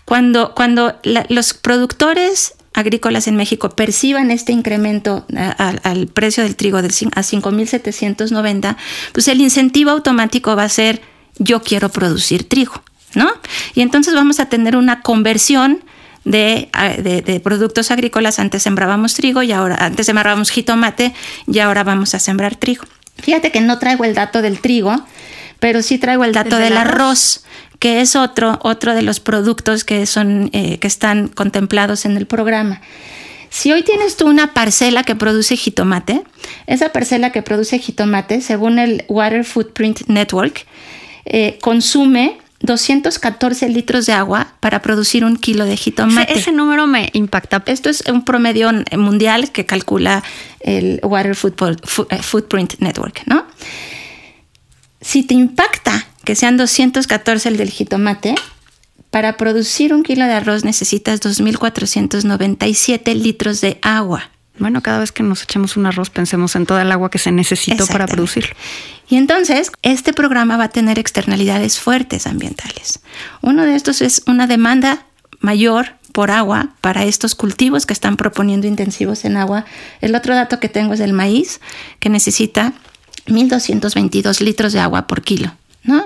Cuando, 0.04 0.52
cuando 0.54 0.98
los 1.04 1.54
productores 1.54 2.54
agrícolas 2.74 3.28
en 3.28 3.36
México 3.36 3.70
perciban 3.70 4.32
este 4.32 4.52
incremento 4.52 5.26
a, 5.36 5.68
al 5.82 6.08
precio 6.08 6.42
del 6.42 6.56
trigo 6.56 6.82
de 6.82 6.88
a 6.88 7.22
5.790, 7.22 8.76
pues 9.12 9.28
el 9.28 9.40
incentivo 9.40 9.90
automático 9.90 10.56
va 10.56 10.64
a 10.64 10.68
ser 10.68 11.02
yo 11.38 11.62
quiero 11.62 11.88
producir 11.88 12.48
trigo. 12.48 12.82
¿No? 13.14 13.30
Y 13.74 13.82
entonces 13.82 14.14
vamos 14.14 14.40
a 14.40 14.46
tener 14.46 14.76
una 14.76 15.02
conversión 15.02 15.84
de, 16.24 16.68
de, 17.02 17.22
de, 17.22 17.40
productos 17.40 17.90
agrícolas. 17.90 18.38
Antes 18.38 18.62
sembrábamos 18.62 19.14
trigo 19.14 19.42
y 19.42 19.52
ahora, 19.52 19.76
antes 19.80 20.06
sembrábamos 20.06 20.50
jitomate 20.50 21.14
y 21.46 21.58
ahora 21.58 21.84
vamos 21.84 22.14
a 22.14 22.18
sembrar 22.18 22.56
trigo. 22.56 22.84
Fíjate 23.16 23.50
que 23.50 23.60
no 23.60 23.78
traigo 23.78 24.04
el 24.04 24.14
dato 24.14 24.42
del 24.42 24.60
trigo, 24.60 24.94
pero 25.58 25.82
sí 25.82 25.98
traigo 25.98 26.24
el 26.24 26.32
dato 26.32 26.56
del 26.56 26.76
arroz, 26.76 26.92
arroz, 26.92 27.44
que 27.78 28.00
es 28.00 28.16
otro, 28.16 28.58
otro 28.62 28.94
de 28.94 29.02
los 29.02 29.20
productos 29.20 29.84
que, 29.84 30.06
son, 30.06 30.50
eh, 30.52 30.78
que 30.78 30.86
están 30.86 31.28
contemplados 31.28 32.04
en 32.04 32.16
el 32.16 32.26
programa. 32.26 32.80
Si 33.50 33.72
hoy 33.72 33.82
tienes 33.82 34.16
tú 34.16 34.26
una 34.28 34.52
parcela 34.52 35.04
que 35.04 35.16
produce 35.16 35.56
jitomate, 35.56 36.22
esa 36.66 36.92
parcela 36.92 37.32
que 37.32 37.42
produce 37.42 37.78
jitomate, 37.78 38.40
según 38.40 38.78
el 38.78 39.04
Water 39.08 39.44
Footprint 39.44 40.02
Network, 40.06 40.66
eh, 41.24 41.58
consume 41.60 42.38
214 42.60 43.68
litros 43.68 44.06
de 44.06 44.12
agua 44.12 44.54
para 44.60 44.82
producir 44.82 45.24
un 45.24 45.36
kilo 45.36 45.64
de 45.64 45.76
jitomate. 45.76 46.32
Ese, 46.32 46.40
ese, 46.40 46.52
número 46.52 46.86
me 46.86 47.10
impacta. 47.12 47.62
Esto 47.66 47.88
es 47.88 48.02
un 48.08 48.24
promedio 48.24 48.70
mundial 48.96 49.52
que 49.52 49.64
calcula 49.64 50.24
el 50.60 51.00
Water 51.02 51.36
Footprint 51.36 52.74
Network, 52.80 53.22
¿no? 53.26 53.46
Si 55.00 55.22
te 55.22 55.34
impacta 55.34 56.06
que 56.24 56.34
sean 56.34 56.56
214 56.56 57.48
el 57.48 57.56
del 57.56 57.70
jitomate, 57.70 58.34
para 59.10 59.36
producir 59.36 59.94
un 59.94 60.02
kilo 60.02 60.26
de 60.26 60.32
arroz 60.32 60.64
necesitas 60.64 61.20
2.497 61.20 63.14
litros 63.14 63.60
de 63.60 63.78
agua. 63.82 64.30
Bueno, 64.58 64.82
cada 64.82 64.98
vez 64.98 65.12
que 65.12 65.22
nos 65.22 65.42
echemos 65.42 65.76
un 65.76 65.86
arroz 65.86 66.10
pensemos 66.10 66.56
en 66.56 66.66
toda 66.66 66.82
el 66.82 66.92
agua 66.92 67.10
que 67.10 67.18
se 67.18 67.32
necesitó 67.32 67.86
para 67.86 68.06
producirlo. 68.06 68.54
Y 69.08 69.16
entonces, 69.16 69.70
este 69.82 70.12
programa 70.12 70.56
va 70.56 70.64
a 70.64 70.68
tener 70.68 70.98
externalidades 70.98 71.78
fuertes 71.78 72.26
ambientales. 72.26 73.00
Uno 73.40 73.64
de 73.64 73.74
estos 73.74 74.02
es 74.02 74.22
una 74.26 74.46
demanda 74.46 75.06
mayor 75.40 75.94
por 76.12 76.30
agua 76.30 76.70
para 76.80 77.04
estos 77.04 77.34
cultivos 77.34 77.86
que 77.86 77.92
están 77.92 78.16
proponiendo 78.16 78.66
intensivos 78.66 79.24
en 79.24 79.36
agua. 79.36 79.64
El 80.00 80.14
otro 80.14 80.34
dato 80.34 80.58
que 80.58 80.68
tengo 80.68 80.94
es 80.94 80.98
del 80.98 81.12
maíz, 81.12 81.60
que 82.00 82.08
necesita 82.08 82.72
1.222 83.26 84.40
litros 84.40 84.72
de 84.72 84.80
agua 84.80 85.06
por 85.06 85.22
kilo. 85.22 85.52
¿No? 85.82 86.04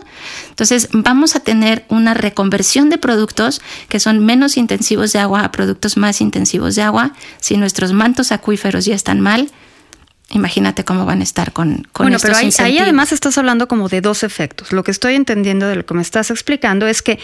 Entonces 0.50 0.88
vamos 0.92 1.36
a 1.36 1.40
tener 1.40 1.84
una 1.88 2.14
reconversión 2.14 2.90
de 2.90 2.98
productos 2.98 3.60
que 3.88 4.00
son 4.00 4.24
menos 4.24 4.56
intensivos 4.56 5.12
de 5.12 5.18
agua 5.18 5.44
a 5.44 5.52
productos 5.52 5.96
más 5.96 6.20
intensivos 6.20 6.74
de 6.74 6.82
agua. 6.82 7.12
Si 7.40 7.56
nuestros 7.56 7.92
mantos 7.92 8.32
acuíferos 8.32 8.84
ya 8.84 8.94
están 8.94 9.20
mal, 9.20 9.50
Imagínate 10.34 10.82
cómo 10.84 11.04
van 11.04 11.20
a 11.20 11.24
estar 11.24 11.52
con, 11.52 11.86
con 11.92 12.06
bueno, 12.06 12.18
pero 12.20 12.34
ahí, 12.34 12.50
ahí, 12.58 12.78
además 12.78 13.12
estás 13.12 13.36
hablando 13.36 13.68
como 13.68 13.90
de 13.90 14.00
dos 14.00 14.22
efectos. 14.22 14.72
Lo 14.72 14.82
que 14.82 14.90
estoy 14.90 15.14
entendiendo 15.14 15.68
de 15.68 15.76
lo 15.76 15.84
que 15.84 15.92
me 15.92 16.00
estás 16.00 16.30
explicando 16.30 16.86
es 16.86 17.02
que 17.02 17.18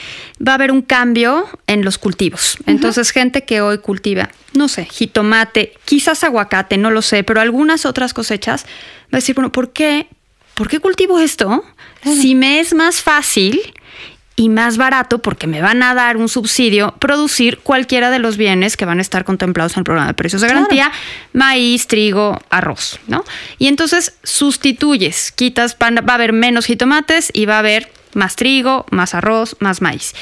va 0.46 0.52
a 0.52 0.54
haber 0.56 0.70
un 0.70 0.82
cambio 0.82 1.46
en 1.66 1.84
los 1.86 1.96
cultivos. 1.96 2.58
Entonces, 2.66 3.10
gente 3.10 3.44
que 3.44 3.62
hoy 3.62 3.78
cultiva, 3.78 4.28
no 4.52 4.68
sé, 4.68 4.84
jitomate, 4.84 5.72
quizás 5.86 6.22
aguacate, 6.22 6.76
no 6.76 6.90
lo 6.90 7.00
sé, 7.00 7.24
pero 7.24 7.40
algunas 7.40 7.86
otras 7.86 8.12
cosechas, 8.12 8.66
va 9.04 9.12
a 9.12 9.16
decir, 9.16 9.34
bueno, 9.34 9.52
¿por 9.52 9.72
qué? 9.72 10.08
¿Por 10.58 10.68
qué 10.68 10.80
cultivo 10.80 11.20
esto? 11.20 11.64
Si 12.02 12.34
me 12.34 12.58
es 12.58 12.74
más 12.74 13.00
fácil 13.00 13.60
y 14.34 14.48
más 14.48 14.76
barato 14.76 15.20
porque 15.20 15.46
me 15.46 15.62
van 15.62 15.84
a 15.84 15.94
dar 15.94 16.16
un 16.16 16.28
subsidio 16.28 16.96
producir 16.98 17.58
cualquiera 17.58 18.10
de 18.10 18.18
los 18.18 18.36
bienes 18.36 18.76
que 18.76 18.84
van 18.84 18.98
a 18.98 19.02
estar 19.02 19.24
contemplados 19.24 19.74
en 19.74 19.78
el 19.78 19.84
programa 19.84 20.08
de 20.08 20.14
precios 20.14 20.42
de 20.42 20.48
garantía, 20.48 20.90
maíz, 21.32 21.86
trigo, 21.86 22.40
arroz, 22.50 22.98
¿no? 23.06 23.24
Y 23.58 23.68
entonces 23.68 24.16
sustituyes, 24.24 25.30
quitas, 25.30 25.76
va 25.80 26.12
a 26.12 26.14
haber 26.14 26.32
menos 26.32 26.66
jitomates 26.66 27.30
y 27.32 27.46
va 27.46 27.54
a 27.54 27.60
haber 27.60 27.92
más 28.14 28.34
trigo, 28.34 28.84
más 28.90 29.14
arroz, 29.14 29.54
más 29.60 29.80
maíz. 29.80 30.12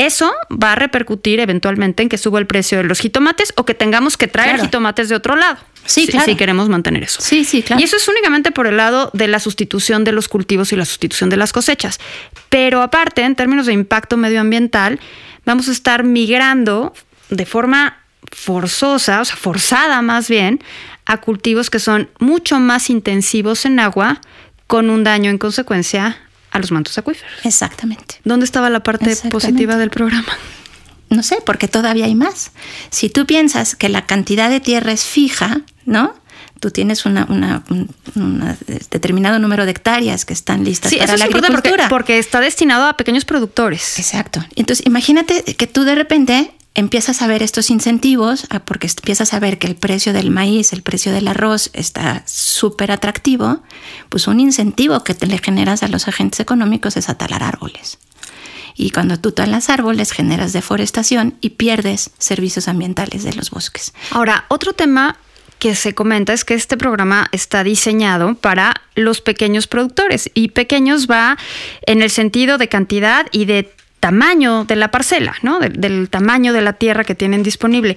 Eso 0.00 0.32
va 0.50 0.72
a 0.72 0.74
repercutir 0.76 1.40
eventualmente 1.40 2.02
en 2.02 2.08
que 2.08 2.16
suba 2.16 2.38
el 2.38 2.46
precio 2.46 2.78
de 2.78 2.84
los 2.84 3.00
jitomates 3.00 3.52
o 3.56 3.66
que 3.66 3.74
tengamos 3.74 4.16
que 4.16 4.28
traer 4.28 4.58
jitomates 4.58 5.10
de 5.10 5.14
otro 5.14 5.36
lado. 5.36 5.58
Sí, 5.84 6.06
claro. 6.06 6.24
si 6.24 6.36
queremos 6.36 6.70
mantener 6.70 7.02
eso. 7.02 7.20
Sí, 7.20 7.44
sí, 7.44 7.62
claro. 7.62 7.82
Y 7.82 7.84
eso 7.84 7.98
es 7.98 8.08
únicamente 8.08 8.50
por 8.50 8.66
el 8.66 8.78
lado 8.78 9.10
de 9.12 9.28
la 9.28 9.40
sustitución 9.40 10.04
de 10.04 10.12
los 10.12 10.28
cultivos 10.28 10.72
y 10.72 10.76
la 10.76 10.86
sustitución 10.86 11.28
de 11.28 11.36
las 11.36 11.52
cosechas. 11.52 12.00
Pero 12.48 12.80
aparte, 12.80 13.24
en 13.24 13.36
términos 13.36 13.66
de 13.66 13.74
impacto 13.74 14.16
medioambiental, 14.16 14.98
vamos 15.44 15.68
a 15.68 15.72
estar 15.72 16.02
migrando 16.02 16.94
de 17.28 17.44
forma 17.44 17.98
forzosa, 18.32 19.20
o 19.20 19.24
sea, 19.26 19.36
forzada 19.36 20.00
más 20.00 20.30
bien, 20.30 20.62
a 21.04 21.18
cultivos 21.18 21.68
que 21.68 21.78
son 21.78 22.08
mucho 22.20 22.58
más 22.58 22.88
intensivos 22.88 23.66
en 23.66 23.78
agua, 23.78 24.22
con 24.66 24.88
un 24.88 25.04
daño 25.04 25.30
en 25.30 25.36
consecuencia 25.36 26.16
a 26.50 26.58
los 26.58 26.72
mantos 26.72 26.96
acuíferos. 26.98 27.32
Exactamente. 27.44 28.16
¿Dónde 28.24 28.44
estaba 28.44 28.70
la 28.70 28.80
parte 28.80 29.16
positiva 29.30 29.76
del 29.76 29.90
programa? 29.90 30.32
No 31.08 31.22
sé, 31.22 31.38
porque 31.44 31.68
todavía 31.68 32.04
hay 32.04 32.14
más. 32.14 32.52
Si 32.90 33.10
tú 33.10 33.26
piensas 33.26 33.74
que 33.74 33.88
la 33.88 34.06
cantidad 34.06 34.48
de 34.48 34.60
tierra 34.60 34.92
es 34.92 35.04
fija, 35.04 35.62
¿no? 35.84 36.14
Tú 36.60 36.70
tienes 36.70 37.06
una, 37.06 37.24
un 37.26 38.56
determinado 38.90 39.38
número 39.38 39.64
de 39.64 39.70
hectáreas 39.70 40.24
que 40.24 40.34
están 40.34 40.62
listas 40.62 40.94
para 40.94 41.16
la 41.16 41.24
agricultura. 41.24 41.62
Porque, 41.62 41.88
porque 41.88 42.18
está 42.18 42.40
destinado 42.40 42.84
a 42.84 42.96
pequeños 42.96 43.24
productores. 43.24 43.98
Exacto. 43.98 44.44
Entonces, 44.56 44.86
imagínate 44.86 45.42
que 45.42 45.66
tú 45.66 45.84
de 45.84 45.94
repente 45.94 46.52
empiezas 46.80 47.22
a 47.22 47.26
ver 47.26 47.42
estos 47.42 47.70
incentivos, 47.70 48.46
ah, 48.50 48.60
porque 48.60 48.88
empiezas 48.88 49.32
a 49.34 49.40
ver 49.40 49.58
que 49.58 49.66
el 49.66 49.76
precio 49.76 50.12
del 50.12 50.30
maíz, 50.30 50.72
el 50.72 50.82
precio 50.82 51.12
del 51.12 51.28
arroz 51.28 51.70
está 51.72 52.24
súper 52.26 52.90
atractivo, 52.90 53.62
pues 54.08 54.26
un 54.26 54.40
incentivo 54.40 55.04
que 55.04 55.14
te 55.14 55.26
le 55.26 55.38
generas 55.38 55.82
a 55.82 55.88
los 55.88 56.08
agentes 56.08 56.40
económicos 56.40 56.96
es 56.96 57.08
atalar 57.08 57.42
árboles. 57.42 57.98
Y 58.74 58.90
cuando 58.90 59.18
tú 59.18 59.32
talas 59.32 59.68
árboles 59.68 60.10
generas 60.12 60.52
deforestación 60.52 61.34
y 61.40 61.50
pierdes 61.50 62.10
servicios 62.18 62.66
ambientales 62.66 63.24
de 63.24 63.34
los 63.34 63.50
bosques. 63.50 63.92
Ahora, 64.10 64.46
otro 64.48 64.72
tema 64.72 65.18
que 65.58 65.74
se 65.74 65.94
comenta 65.94 66.32
es 66.32 66.46
que 66.46 66.54
este 66.54 66.78
programa 66.78 67.28
está 67.32 67.62
diseñado 67.62 68.34
para 68.36 68.74
los 68.94 69.20
pequeños 69.20 69.66
productores 69.66 70.30
y 70.32 70.48
pequeños 70.48 71.06
va 71.06 71.36
en 71.82 72.00
el 72.00 72.10
sentido 72.10 72.56
de 72.56 72.68
cantidad 72.68 73.26
y 73.32 73.44
de 73.44 73.70
tamaño 74.00 74.64
de 74.64 74.76
la 74.76 74.90
parcela, 74.90 75.34
¿no? 75.42 75.60
del 75.60 76.08
tamaño 76.10 76.52
de 76.52 76.62
la 76.62 76.72
tierra 76.72 77.04
que 77.04 77.14
tienen 77.14 77.42
disponible. 77.42 77.96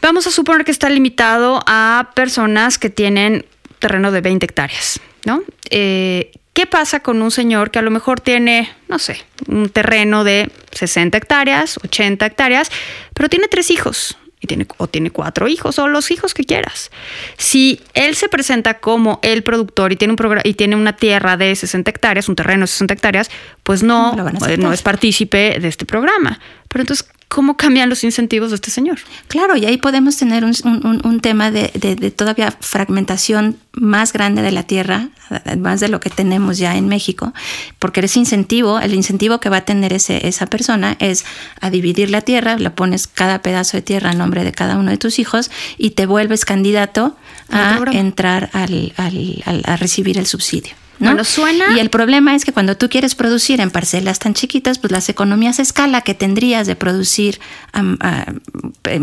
Vamos 0.00 0.26
a 0.26 0.30
suponer 0.30 0.64
que 0.64 0.70
está 0.70 0.90
limitado 0.90 1.62
a 1.66 2.10
personas 2.14 2.78
que 2.78 2.90
tienen 2.90 3.46
terreno 3.78 4.12
de 4.12 4.20
20 4.20 4.44
hectáreas, 4.44 5.00
¿no? 5.24 5.42
Eh, 5.70 6.30
¿Qué 6.52 6.66
pasa 6.66 7.00
con 7.00 7.20
un 7.20 7.30
señor 7.30 7.70
que 7.70 7.80
a 7.80 7.82
lo 7.82 7.90
mejor 7.90 8.20
tiene, 8.20 8.70
no 8.88 8.98
sé, 9.00 9.24
un 9.48 9.68
terreno 9.70 10.22
de 10.22 10.52
60 10.70 11.18
hectáreas, 11.18 11.78
80 11.82 12.26
hectáreas, 12.26 12.70
pero 13.12 13.28
tiene 13.28 13.48
tres 13.48 13.70
hijos? 13.70 14.16
Y 14.44 14.46
tiene, 14.46 14.66
o 14.76 14.88
tiene 14.88 15.10
cuatro 15.10 15.48
hijos 15.48 15.78
o 15.78 15.88
los 15.88 16.10
hijos 16.10 16.34
que 16.34 16.44
quieras. 16.44 16.90
Si 17.38 17.80
él 17.94 18.14
se 18.14 18.28
presenta 18.28 18.74
como 18.74 19.18
el 19.22 19.42
productor 19.42 19.90
y 19.90 19.96
tiene, 19.96 20.12
un 20.12 20.18
y 20.44 20.52
tiene 20.52 20.76
una 20.76 20.94
tierra 20.94 21.38
de 21.38 21.56
60 21.56 21.90
hectáreas, 21.90 22.28
un 22.28 22.36
terreno 22.36 22.64
de 22.64 22.66
60 22.66 22.92
hectáreas, 22.92 23.30
pues 23.62 23.82
no, 23.82 24.14
no 24.58 24.72
es 24.74 24.82
partícipe 24.82 25.58
de 25.58 25.68
este 25.68 25.86
programa. 25.86 26.38
Pero 26.74 26.82
entonces, 26.82 27.06
cómo 27.28 27.56
cambian 27.56 27.88
los 27.88 28.02
incentivos 28.02 28.50
de 28.50 28.56
este 28.56 28.72
señor. 28.72 28.98
Claro, 29.28 29.56
y 29.56 29.64
ahí 29.64 29.76
podemos 29.76 30.16
tener 30.16 30.44
un, 30.44 31.20
tema 31.20 31.52
de, 31.52 31.68
todavía 32.16 32.50
fragmentación 32.60 33.58
más 33.72 34.12
grande 34.12 34.42
de 34.42 34.50
la 34.50 34.64
tierra, 34.64 35.10
más 35.56 35.78
de 35.78 35.86
lo 35.86 36.00
que 36.00 36.10
tenemos 36.10 36.58
ya 36.58 36.76
en 36.76 36.88
México, 36.88 37.32
porque 37.78 38.00
ese 38.00 38.18
incentivo, 38.18 38.80
el 38.80 38.92
incentivo 38.92 39.38
que 39.38 39.50
va 39.50 39.58
a 39.58 39.64
tener 39.64 39.92
ese, 39.92 40.26
esa 40.26 40.46
persona 40.46 40.96
es 40.98 41.24
a 41.60 41.70
dividir 41.70 42.10
la 42.10 42.22
tierra, 42.22 42.56
le 42.56 42.70
pones 42.70 43.06
cada 43.06 43.40
pedazo 43.40 43.76
de 43.76 43.82
tierra 43.82 44.10
a 44.10 44.14
nombre 44.14 44.42
de 44.42 44.50
cada 44.50 44.76
uno 44.76 44.90
de 44.90 44.98
tus 44.98 45.20
hijos 45.20 45.52
y 45.78 45.90
te 45.90 46.06
vuelves 46.06 46.44
candidato 46.44 47.16
a 47.50 47.84
entrar 47.92 48.50
al, 48.52 48.92
a 48.96 49.76
recibir 49.76 50.18
el 50.18 50.26
subsidio. 50.26 50.74
¿No? 50.98 51.24
suena. 51.24 51.76
Y 51.76 51.80
el 51.80 51.90
problema 51.90 52.34
es 52.34 52.44
que 52.44 52.52
cuando 52.52 52.76
tú 52.76 52.88
quieres 52.88 53.14
producir 53.14 53.60
en 53.60 53.70
parcelas 53.70 54.18
tan 54.18 54.34
chiquitas, 54.34 54.78
pues 54.78 54.92
las 54.92 55.08
economías 55.08 55.58
a 55.58 55.62
escala 55.62 56.02
que 56.02 56.14
tendrías 56.14 56.66
de 56.66 56.76
producir 56.76 57.40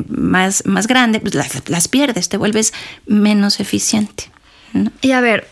más, 0.07 0.65
más 0.65 0.87
grande, 0.87 1.19
pues 1.19 1.35
las, 1.35 1.87
pierdes, 1.87 2.29
te 2.29 2.37
vuelves 2.37 2.73
menos 3.05 3.59
eficiente. 3.59 4.29
Y 5.01 5.11
a 5.11 5.21
ver, 5.21 5.47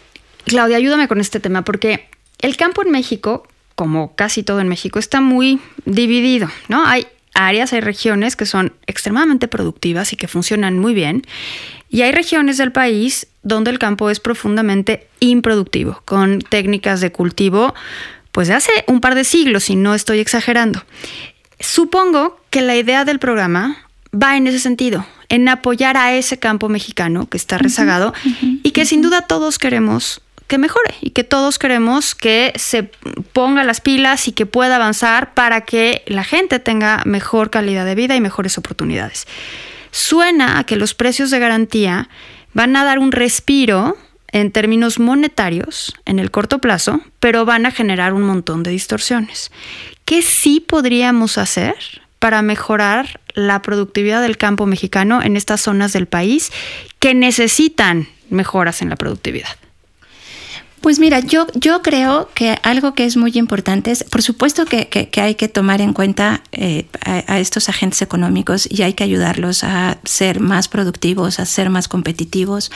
Claudia, 0.45 0.77
ayúdame 0.77 1.07
con 1.07 1.19
este 1.19 1.39
tema, 1.39 1.63
porque 1.63 2.09
el 2.39 2.55
campo 2.57 2.83
en 2.83 2.91
México, 2.91 3.47
como 3.75 4.15
casi 4.15 4.43
todo 4.43 4.59
en 4.61 4.67
México, 4.67 4.99
está 4.99 5.21
muy 5.21 5.59
dividido, 5.85 6.49
¿no? 6.67 6.85
Hay 6.85 7.07
áreas, 7.47 7.73
hay 7.73 7.81
regiones 7.81 8.35
que 8.35 8.45
son 8.45 8.73
extremadamente 8.87 9.47
productivas 9.47 10.13
y 10.13 10.15
que 10.17 10.27
funcionan 10.27 10.79
muy 10.79 10.93
bien. 10.93 11.23
Y 11.89 12.01
hay 12.01 12.11
regiones 12.11 12.57
del 12.57 12.71
país 12.71 13.27
donde 13.41 13.71
el 13.71 13.79
campo 13.79 14.09
es 14.09 14.19
profundamente 14.19 15.07
improductivo, 15.19 16.01
con 16.05 16.39
técnicas 16.39 17.01
de 17.01 17.11
cultivo 17.11 17.73
pues 18.31 18.47
de 18.47 18.53
hace 18.53 18.71
un 18.87 19.01
par 19.01 19.15
de 19.15 19.23
siglos, 19.23 19.69
y 19.69 19.75
no 19.75 19.95
estoy 19.95 20.19
exagerando. 20.19 20.85
Supongo 21.59 22.39
que 22.51 22.61
la 22.61 22.75
idea 22.75 23.03
del 23.03 23.19
programa 23.19 23.77
va 24.13 24.37
en 24.37 24.47
ese 24.47 24.59
sentido, 24.59 25.05
en 25.29 25.47
apoyar 25.49 25.97
a 25.97 26.13
ese 26.13 26.39
campo 26.39 26.69
mexicano 26.69 27.27
que 27.27 27.37
está 27.37 27.57
rezagado 27.57 28.13
y 28.63 28.71
que 28.71 28.85
sin 28.85 29.01
duda 29.01 29.23
todos 29.23 29.59
queremos 29.59 30.21
que 30.49 30.57
mejore 30.57 30.95
y 30.99 31.11
que 31.11 31.23
todos 31.23 31.59
queremos 31.59 32.15
que 32.15 32.51
se 32.57 32.83
ponga 33.31 33.63
las 33.63 33.79
pilas 33.79 34.27
y 34.27 34.33
que 34.33 34.45
pueda 34.45 34.75
avanzar 34.75 35.33
para 35.33 35.61
que 35.61 36.03
la 36.07 36.25
gente 36.25 36.59
tenga 36.59 37.03
mejor 37.05 37.49
calidad 37.49 37.85
de 37.85 37.95
vida 37.95 38.17
y 38.17 38.21
mejores 38.21 38.57
oportunidades. 38.57 39.27
Suena 39.91 40.59
a 40.59 40.65
que 40.65 40.75
los 40.75 40.93
precios 40.93 41.31
de 41.31 41.39
garantía 41.39 42.09
van 42.53 42.75
a 42.75 42.83
dar 42.83 42.99
un 42.99 43.11
respiro 43.13 43.95
en 44.31 44.51
términos 44.51 44.99
monetarios 44.99 45.95
en 46.05 46.19
el 46.19 46.31
corto 46.31 46.59
plazo, 46.59 46.99
pero 47.19 47.45
van 47.45 47.65
a 47.65 47.71
generar 47.71 48.13
un 48.13 48.23
montón 48.23 48.63
de 48.63 48.71
distorsiones. 48.71 49.51
¿Qué 50.03 50.21
sí 50.21 50.59
podríamos 50.59 51.37
hacer 51.37 51.75
para 52.17 52.41
mejorar 52.41 53.19
la 53.33 53.61
productividad 53.61 54.21
del 54.21 54.37
campo 54.37 54.65
mexicano 54.65 55.21
en 55.21 55.37
estas 55.37 55.61
zonas 55.61 55.93
del 55.93 56.07
país 56.07 56.51
que 56.99 57.13
necesitan 57.13 58.07
mejoras 58.29 58.81
en 58.81 58.89
la 58.89 58.95
productividad? 58.95 59.49
Pues 60.81 60.97
mira, 60.97 61.19
yo, 61.19 61.45
yo 61.55 61.81
creo 61.81 62.29
que 62.33 62.57
algo 62.63 62.93
que 62.93 63.03
es 63.03 63.17
muy 63.17 63.31
importante 63.35 63.91
es, 63.91 64.05
por 64.05 64.21
supuesto 64.21 64.65
que, 64.65 65.09
hay 65.17 65.35
que 65.35 65.49
tomar 65.49 65.81
en 65.81 65.91
cuenta 65.91 66.41
eh, 66.53 66.85
a, 67.03 67.39
estos 67.39 67.67
agentes 67.67 68.01
económicos 68.01 68.67
y 68.71 68.83
hay 68.83 68.93
que 68.93 69.03
ayudarlos 69.03 69.65
a 69.65 69.97
ser 70.05 70.39
más 70.39 70.69
productivos, 70.69 71.39
a 71.39 71.45
ser 71.45 71.69
más 71.69 71.89
competitivos 71.89 72.71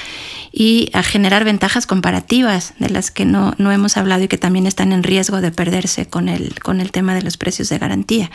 y 0.52 0.90
a 0.92 1.02
generar 1.02 1.46
ventajas 1.46 1.88
comparativas 1.88 2.74
de 2.78 2.90
las 2.90 3.10
que 3.10 3.24
no, 3.24 3.54
no 3.58 3.72
hemos 3.72 3.96
hablado 3.96 4.24
y 4.24 4.28
que 4.28 4.38
también 4.38 4.68
están 4.68 4.92
en 4.92 5.04
riesgo 5.04 5.40
de 5.40 5.52
perderse 5.52 6.06
con 6.08 6.28
el, 6.28 6.60
con 6.62 6.82
el 6.82 6.92
tema 6.92 7.16
de 7.16 7.22
los 7.22 7.38
precios 7.38 7.70
de 7.70 7.78
garantía. 7.78 8.32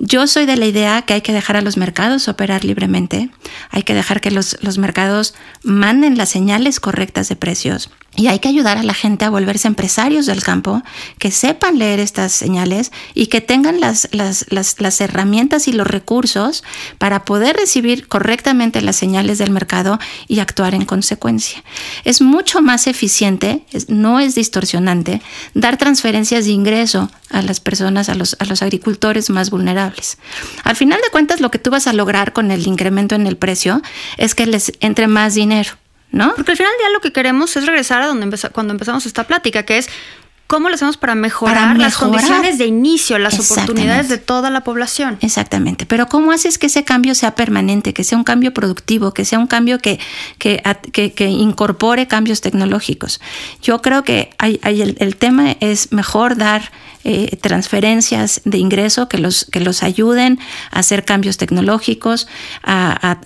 Yo 0.00 0.28
soy 0.28 0.46
de 0.46 0.56
la 0.56 0.66
idea 0.66 1.02
que 1.02 1.14
hay 1.14 1.22
que 1.22 1.32
dejar 1.32 1.56
a 1.56 1.60
los 1.60 1.76
mercados 1.76 2.28
operar 2.28 2.64
libremente, 2.64 3.30
hay 3.70 3.82
que 3.82 3.94
dejar 3.94 4.20
que 4.20 4.30
los, 4.30 4.56
los 4.62 4.78
mercados 4.78 5.34
manden 5.64 6.16
las 6.16 6.28
señales 6.28 6.78
correctas 6.78 7.28
de 7.28 7.34
precios 7.34 7.90
Y 8.18 8.26
hay 8.26 8.40
que 8.40 8.48
ayudar 8.48 8.78
a 8.78 8.82
la 8.82 8.94
gente 8.94 9.24
a 9.24 9.30
volverse 9.30 9.68
empresarios 9.68 10.26
del 10.26 10.42
campo, 10.42 10.82
que 11.20 11.30
sepan 11.30 11.78
leer 11.78 12.00
estas 12.00 12.32
señales 12.32 12.90
y 13.14 13.28
que 13.28 13.40
tengan 13.40 13.80
las, 13.80 14.08
las, 14.10 14.44
las, 14.50 15.00
herramientas 15.00 15.68
y 15.68 15.72
los 15.72 15.86
recursos 15.86 16.64
para 16.98 17.24
poder 17.24 17.54
recibir 17.54 18.08
correctamente 18.08 18.82
las 18.82 18.96
señales 18.96 19.38
del 19.38 19.52
mercado 19.52 20.00
y 20.26 20.40
actuar 20.40 20.74
en 20.74 20.84
consecuencia. 20.84 21.62
Es 22.04 22.20
mucho 22.20 22.60
más 22.60 22.88
eficiente, 22.88 23.64
no 23.86 24.18
es 24.18 24.34
distorsionante, 24.34 25.22
dar 25.54 25.76
transferencias 25.76 26.46
de 26.46 26.50
ingreso 26.50 27.12
a 27.30 27.40
las 27.42 27.60
personas, 27.60 28.08
a 28.08 28.16
los, 28.16 28.36
a 28.40 28.46
los 28.46 28.62
agricultores 28.62 29.30
más 29.30 29.50
vulnerables. 29.50 30.18
Al 30.64 30.74
final 30.74 30.98
de 31.00 31.10
cuentas, 31.12 31.40
lo 31.40 31.52
que 31.52 31.60
tú 31.60 31.70
vas 31.70 31.86
a 31.86 31.92
lograr 31.92 32.32
con 32.32 32.50
el 32.50 32.66
incremento 32.66 33.14
en 33.14 33.28
el 33.28 33.36
precio 33.36 33.80
es 34.16 34.34
que 34.34 34.46
les 34.46 34.72
entre 34.80 35.06
más 35.06 35.34
dinero. 35.34 35.70
¿No? 36.10 36.34
Porque 36.34 36.52
al 36.52 36.56
final 36.56 36.72
del 36.72 36.78
día 36.78 36.90
lo 36.90 37.00
que 37.00 37.12
queremos 37.12 37.56
es 37.56 37.66
regresar 37.66 38.02
a 38.02 38.06
donde 38.06 38.36
cuando 38.52 38.72
empezamos 38.72 39.06
esta 39.06 39.24
plática, 39.24 39.64
que 39.64 39.78
es 39.78 39.88
cómo 40.48 40.70
lo 40.70 40.74
hacemos 40.74 40.96
para 40.96 41.14
mejorar, 41.14 41.76
las 41.76 41.98
condiciones 41.98 42.56
de 42.56 42.64
inicio, 42.64 43.18
las 43.18 43.38
oportunidades 43.38 44.08
de 44.08 44.16
toda 44.16 44.48
la 44.48 44.64
población. 44.64 45.18
Exactamente, 45.20 45.84
pero 45.84 46.06
cómo 46.06 46.32
haces 46.32 46.56
que 46.56 46.66
ese 46.66 46.84
cambio 46.84 47.14
sea 47.14 47.34
permanente, 47.34 47.92
que 47.92 48.02
sea 48.02 48.16
un 48.16 48.24
cambio 48.24 48.54
productivo, 48.54 49.12
que 49.12 49.26
sea 49.26 49.38
un 49.38 49.46
cambio 49.46 49.78
que, 49.78 50.00
que, 50.38 50.62
que, 50.92 51.26
incorpore 51.26 52.08
cambios 52.08 52.40
tecnológicos. 52.40 53.20
Yo 53.62 53.82
creo 53.82 54.02
que 54.04 54.30
hay, 54.38 54.58
el, 54.62 54.96
el 54.98 55.16
tema 55.16 55.54
es 55.60 55.92
mejor 55.92 56.36
dar 56.36 56.72
eh, 57.04 57.38
transferencias 57.40 58.42
de 58.44 58.58
ingreso 58.58 59.08
que 59.08 59.18
los, 59.18 59.46
que 59.52 59.60
los 59.60 59.82
ayuden 59.82 60.38
a 60.70 60.80
hacer 60.80 61.04
cambios 61.04 61.38
tecnológicos, 61.38 62.26
a, 62.62 63.16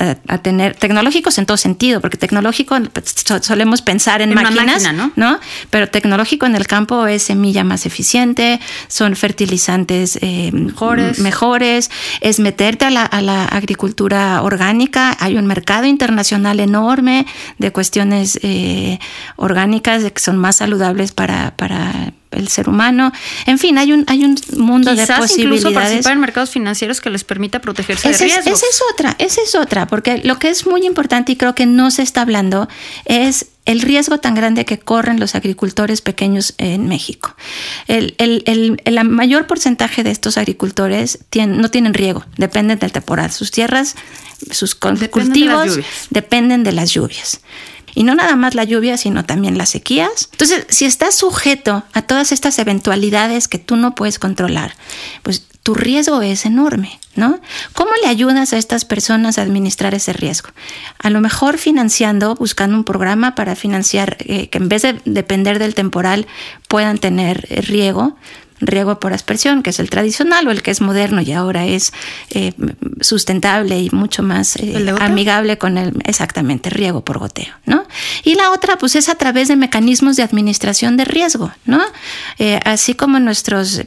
tener 0.43 0.77
tecnológicos 0.77 1.39
en 1.39 1.47
todo 1.47 1.57
sentido, 1.57 2.01
porque 2.01 2.17
tecnológico 2.17 2.77
pues, 2.93 3.25
solemos 3.41 3.81
pensar 3.83 4.21
en, 4.23 4.35
máquinas, 4.35 4.87
¿no? 5.17 5.41
Pero 5.71 5.89
tecnológico 5.89 6.47
en 6.47 6.55
el 6.55 6.67
campo 6.67 7.07
es 7.15 7.23
semilla 7.23 7.65
más 7.65 7.87
eficiente, 7.87 8.61
son 8.89 9.17
fertilizantes 9.17 10.19
eh, 10.21 10.51
mejores. 10.53 11.91
es 12.21 12.39
meterte 12.39 12.85
a 12.85 12.91
la, 12.91 13.45
agricultura 13.47 14.43
orgánica, 14.43 15.17
hay 15.21 15.37
un 15.37 15.47
mercado 15.47 15.87
internacional 15.87 16.61
enorme 16.61 17.27
de 17.59 17.73
cuestiones 17.73 18.39
eh, 18.43 18.99
orgánicas 19.37 20.03
que 20.11 20.21
son 20.21 20.39
más 20.39 20.57
saludables 20.57 21.13
para, 21.13 21.57
para 21.57 22.13
el 22.33 22.49
ser 22.49 22.69
humano. 22.69 23.13
En 23.47 23.59
fin, 23.59 23.79
hay 23.79 23.93
un, 23.93 24.05
hay 24.09 24.25
un 24.25 24.37
mundo 24.57 24.95
de 24.95 25.07
posibilidades. 25.07 25.39
incluso 25.39 25.73
participar 25.73 26.13
en 26.13 26.21
mercados 26.21 26.51
financieros 26.51 27.01
que 27.01 27.11
les 27.11 27.25
permita 27.25 27.61
protegerse 27.61 28.09
de 28.09 28.17
riesgos. 28.17 28.47
esa 28.47 28.67
es 28.67 28.83
otra, 28.93 29.17
esa 29.19 29.43
es 29.43 29.55
otra, 29.55 29.87
porque 29.87 30.19
lo 30.25 30.39
que 30.39 30.49
es 30.49 30.67
muy 30.67 30.87
importante 30.87 31.33
y 31.33 31.37
creo 31.37 31.55
que 31.55 31.67
no 31.67 31.91
se 31.91 32.03
está 32.03 32.23
hablando 32.23 32.69
es 33.05 33.47
el 33.65 33.81
riesgo 33.81 34.19
tan 34.19 34.35
grande 34.35 34.65
que 34.65 34.79
corren 34.79 35.21
los 35.21 35.35
agricultores 35.35 36.03
pequeños 36.03 36.55
en 36.59 36.89
México. 36.89 37.37
El, 37.87 38.15
el, 38.19 39.05
mayor 39.05 39.47
porcentaje 39.47 40.03
de 40.03 40.11
estos 40.11 40.37
agricultores 40.37 41.21
no 41.47 41.71
tienen 41.71 41.95
riego, 41.95 42.25
dependen 42.37 42.79
del 42.79 42.93
temporal. 42.93 43.31
Sus 43.31 43.51
tierras, 43.51 43.95
sus 44.51 44.75
cultivos 44.75 45.79
dependen 46.11 46.65
de 46.65 46.73
las 46.73 46.91
lluvias. 46.91 47.41
Y 47.95 48.05
no 48.05 48.15
nada 48.15 48.37
más 48.37 48.55
la 48.55 48.65
lluvia, 48.65 48.97
sino 48.97 49.25
también 49.25 49.59
las 49.59 49.69
sequías. 49.69 50.29
Entonces, 50.33 50.67
si 50.71 50.87
estás 50.87 51.15
sujeto 51.15 51.85
a 51.93 52.03
todas 52.03 52.33
estas 52.33 52.59
eventualidades 52.59 53.49
que 53.49 53.59
tú 53.59 53.77
no 53.77 53.95
puedes 53.95 54.19
controlar, 54.19 54.75
pues 55.23 55.47
tu 55.63 55.75
riesgo 55.75 56.23
es 56.23 56.45
enorme, 56.45 56.99
¿no? 57.15 57.41
¿Cómo 57.73 57.91
le 58.03 58.09
ayudas 58.09 58.53
a 58.53 58.59
estas 58.59 58.85
personas 58.85 59.39
a 59.39 59.43
administrar 59.43 59.95
ese 59.95 60.13
riesgo? 60.13 60.51
A 60.99 61.11
lo 61.11 61.21
mejor 61.21 61.59
financiando, 61.59 62.35
buscando 62.35 62.77
un 62.77 62.85
programa 62.85 63.35
para 63.35 63.55
financiar, 63.55 64.17
eh, 64.21 64.49
que 64.49 64.59
en 64.59 64.69
vez 64.69 64.83
de 64.83 65.01
depender 65.05 65.59
del 65.59 65.75
temporal 65.75 66.27
puedan 66.69 66.99
tener 66.99 67.47
riego, 67.69 68.17
riego 68.63 69.01
por 69.01 69.13
aspersión, 69.13 69.63
que 69.63 69.71
es 69.71 69.81
el 69.81 69.91
tradicional 69.91 70.47
o 70.47 70.51
el 70.51 70.63
que 70.63 70.71
es 70.71 70.81
moderno 70.81 71.21
y 71.21 71.33
ahora 71.33 71.67
es 71.67 71.93
eh, 72.31 72.53
sustentable 73.01 73.79
y 73.81 73.91
mucho 73.91 74.23
más 74.23 74.57
eh, 74.57 74.95
amigable 75.01 75.59
con 75.59 75.77
el, 75.77 75.93
exactamente, 76.05 76.71
riego 76.71 77.05
por 77.05 77.19
goteo, 77.19 77.55
¿no? 77.67 77.85
Y 78.23 78.37
la 78.37 78.53
otra, 78.53 78.79
pues 78.79 78.95
es 78.95 79.09
a 79.09 79.17
través 79.17 79.49
de 79.49 79.57
mecanismos 79.57 80.17
de 80.17 80.23
administración 80.23 80.97
de 80.97 81.05
riesgo, 81.05 81.53
¿no? 81.67 81.83
Eh, 82.39 82.61
así 82.65 82.95
como 82.95 83.19
nuestros 83.19 83.83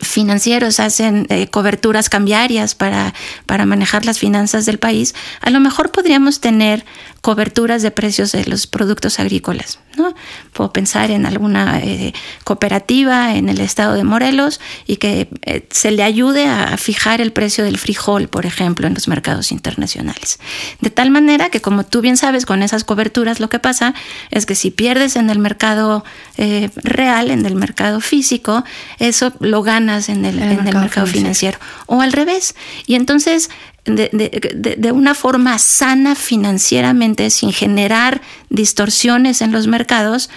financieros 0.00 0.80
hacen 0.80 1.26
coberturas 1.50 2.08
cambiarias 2.08 2.74
para, 2.74 3.14
para 3.46 3.66
manejar 3.66 4.04
las 4.04 4.18
finanzas 4.18 4.66
del 4.66 4.78
país, 4.78 5.14
a 5.40 5.50
lo 5.50 5.60
mejor 5.60 5.90
podríamos 5.92 6.40
tener 6.40 6.84
coberturas 7.28 7.82
de 7.82 7.90
precios 7.90 8.32
de 8.32 8.42
los 8.46 8.66
productos 8.66 9.20
agrícolas. 9.20 9.80
¿no? 9.98 10.14
Puedo 10.54 10.72
pensar 10.72 11.10
en 11.10 11.26
alguna 11.26 11.78
eh, 11.78 12.14
cooperativa 12.42 13.34
en 13.34 13.50
el 13.50 13.60
estado 13.60 13.92
de 13.96 14.02
Morelos 14.02 14.60
y 14.86 14.96
que 14.96 15.28
eh, 15.42 15.68
se 15.70 15.90
le 15.90 16.04
ayude 16.04 16.46
a 16.46 16.78
fijar 16.78 17.20
el 17.20 17.34
precio 17.34 17.64
del 17.64 17.76
frijol, 17.76 18.28
por 18.28 18.46
ejemplo, 18.46 18.86
en 18.86 18.94
los 18.94 19.08
mercados 19.08 19.52
internacionales. 19.52 20.38
De 20.80 20.88
tal 20.88 21.10
manera 21.10 21.50
que, 21.50 21.60
como 21.60 21.84
tú 21.84 22.00
bien 22.00 22.16
sabes, 22.16 22.46
con 22.46 22.62
esas 22.62 22.82
coberturas 22.82 23.40
lo 23.40 23.50
que 23.50 23.58
pasa 23.58 23.92
es 24.30 24.46
que 24.46 24.54
si 24.54 24.70
pierdes 24.70 25.16
en 25.16 25.28
el 25.28 25.38
mercado 25.38 26.06
eh, 26.38 26.70
real, 26.76 27.30
en 27.30 27.44
el 27.44 27.56
mercado 27.56 28.00
físico, 28.00 28.64
eso 28.98 29.34
lo 29.40 29.62
ganas 29.62 30.08
en 30.08 30.24
el, 30.24 30.36
mercado, 30.72 31.06
financiero. 31.06 31.58
O 31.84 32.00
al 32.00 32.12
revés. 32.12 32.54
Y 32.86 32.94
entonces 32.94 33.50
de, 33.96 34.92
una 34.92 35.14
forma 35.14 35.58
sana 35.58 36.14
financieramente, 36.14 37.30
sin 37.30 37.52
generar 37.52 38.20
distorsiones 38.50 39.42
en 39.42 39.52
los 39.52 39.66
mercados, 39.66 40.30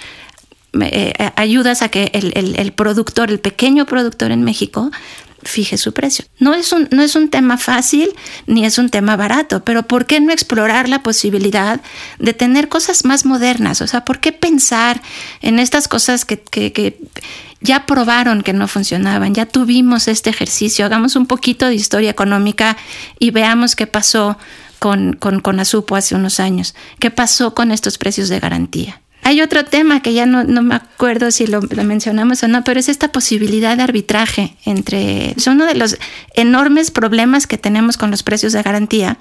eh, 0.80 1.12
ayudas 1.36 1.82
a 1.82 1.88
que 1.88 2.10
el, 2.14 2.72
productor, 2.72 3.30
el 3.30 3.40
pequeño 3.40 3.84
productor 3.86 4.30
en 4.30 4.42
México, 4.42 4.90
fije 5.42 5.76
su 5.76 5.92
precio. 5.92 6.24
No 6.38 6.54
es, 6.54 6.72
un, 6.72 6.88
no 6.90 7.02
es 7.02 7.16
un 7.16 7.28
tema 7.28 7.58
fácil 7.58 8.10
ni 8.46 8.64
es 8.64 8.78
un 8.78 8.90
tema 8.90 9.16
barato, 9.16 9.64
pero 9.64 9.82
¿por 9.84 10.06
qué 10.06 10.20
no 10.20 10.32
explorar 10.32 10.88
la 10.88 11.02
posibilidad 11.02 11.80
de 12.18 12.32
tener 12.32 12.68
cosas 12.68 13.04
más 13.04 13.24
modernas? 13.24 13.80
O 13.80 13.86
sea, 13.86 14.04
¿por 14.04 14.20
qué 14.20 14.32
pensar 14.32 15.00
en 15.40 15.58
estas 15.58 15.88
cosas 15.88 16.24
que, 16.24 16.38
que 16.40 16.98
ya 17.62 17.86
probaron 17.86 18.42
que 18.42 18.52
no 18.52 18.68
funcionaban, 18.68 19.34
ya 19.34 19.46
tuvimos 19.46 20.08
este 20.08 20.30
ejercicio, 20.30 20.84
hagamos 20.84 21.16
un 21.16 21.26
poquito 21.26 21.66
de 21.66 21.74
historia 21.74 22.10
económica 22.10 22.76
y 23.18 23.30
veamos 23.30 23.76
qué 23.76 23.86
pasó 23.86 24.36
con, 24.78 25.12
con, 25.14 25.40
con 25.40 25.60
Azupo 25.60 25.94
hace 25.94 26.14
unos 26.16 26.40
años, 26.40 26.74
qué 26.98 27.10
pasó 27.10 27.54
con 27.54 27.70
estos 27.70 27.98
precios 27.98 28.28
de 28.28 28.40
garantía. 28.40 29.00
Hay 29.22 29.40
otro 29.40 29.64
tema 29.64 30.02
que 30.02 30.14
ya 30.14 30.26
no, 30.26 30.44
no 30.44 30.62
me 30.62 30.74
acuerdo 30.74 31.30
si 31.30 31.46
lo, 31.46 31.60
lo, 31.60 31.84
mencionamos 31.84 32.42
o 32.42 32.48
no, 32.48 32.64
pero 32.64 32.80
es 32.80 32.88
esta 32.88 33.12
posibilidad 33.12 33.76
de 33.76 33.84
arbitraje 33.84 34.56
entre... 34.64 35.30
Es 35.30 35.46
uno 35.46 35.64
de 35.64 35.74
los 35.74 35.96
enormes 36.34 36.90
problemas 36.90 37.46
que 37.46 37.56
tenemos 37.56 37.96
con 37.96 38.10
los 38.10 38.22
precios 38.22 38.52
de 38.52 38.62
garantía 38.62 39.18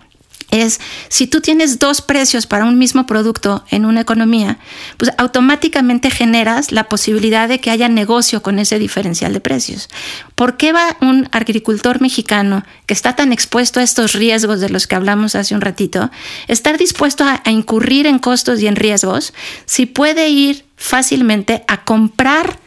es 0.49 0.79
si 1.09 1.27
tú 1.27 1.41
tienes 1.41 1.79
dos 1.79 2.01
precios 2.01 2.47
para 2.47 2.65
un 2.65 2.77
mismo 2.77 3.05
producto 3.05 3.63
en 3.69 3.85
una 3.85 4.01
economía, 4.01 4.57
pues 4.97 5.11
automáticamente 5.17 6.09
generas 6.09 6.71
la 6.71 6.85
posibilidad 6.85 7.47
de 7.47 7.59
que 7.59 7.71
haya 7.71 7.89
negocio 7.89 8.41
con 8.41 8.59
ese 8.59 8.79
diferencial 8.79 9.33
de 9.33 9.39
precios. 9.39 9.89
¿Por 10.35 10.57
qué 10.57 10.73
va 10.73 10.97
un 11.01 11.29
agricultor 11.31 12.01
mexicano 12.01 12.63
que 12.85 12.93
está 12.93 13.15
tan 13.15 13.31
expuesto 13.31 13.79
a 13.79 13.83
estos 13.83 14.13
riesgos 14.13 14.59
de 14.59 14.69
los 14.69 14.87
que 14.87 14.95
hablamos 14.95 15.35
hace 15.35 15.55
un 15.55 15.61
ratito, 15.61 16.11
estar 16.47 16.77
dispuesto 16.77 17.23
a, 17.23 17.41
incurrir 17.49 18.07
en 18.07 18.19
costos 18.19 18.61
y 18.61 18.67
en 18.67 18.75
riesgos 18.75 19.33
si 19.65 19.85
puede 19.85 20.29
ir 20.29 20.65
fácilmente 20.75 21.63
a 21.67 21.83
comprar 21.83 22.59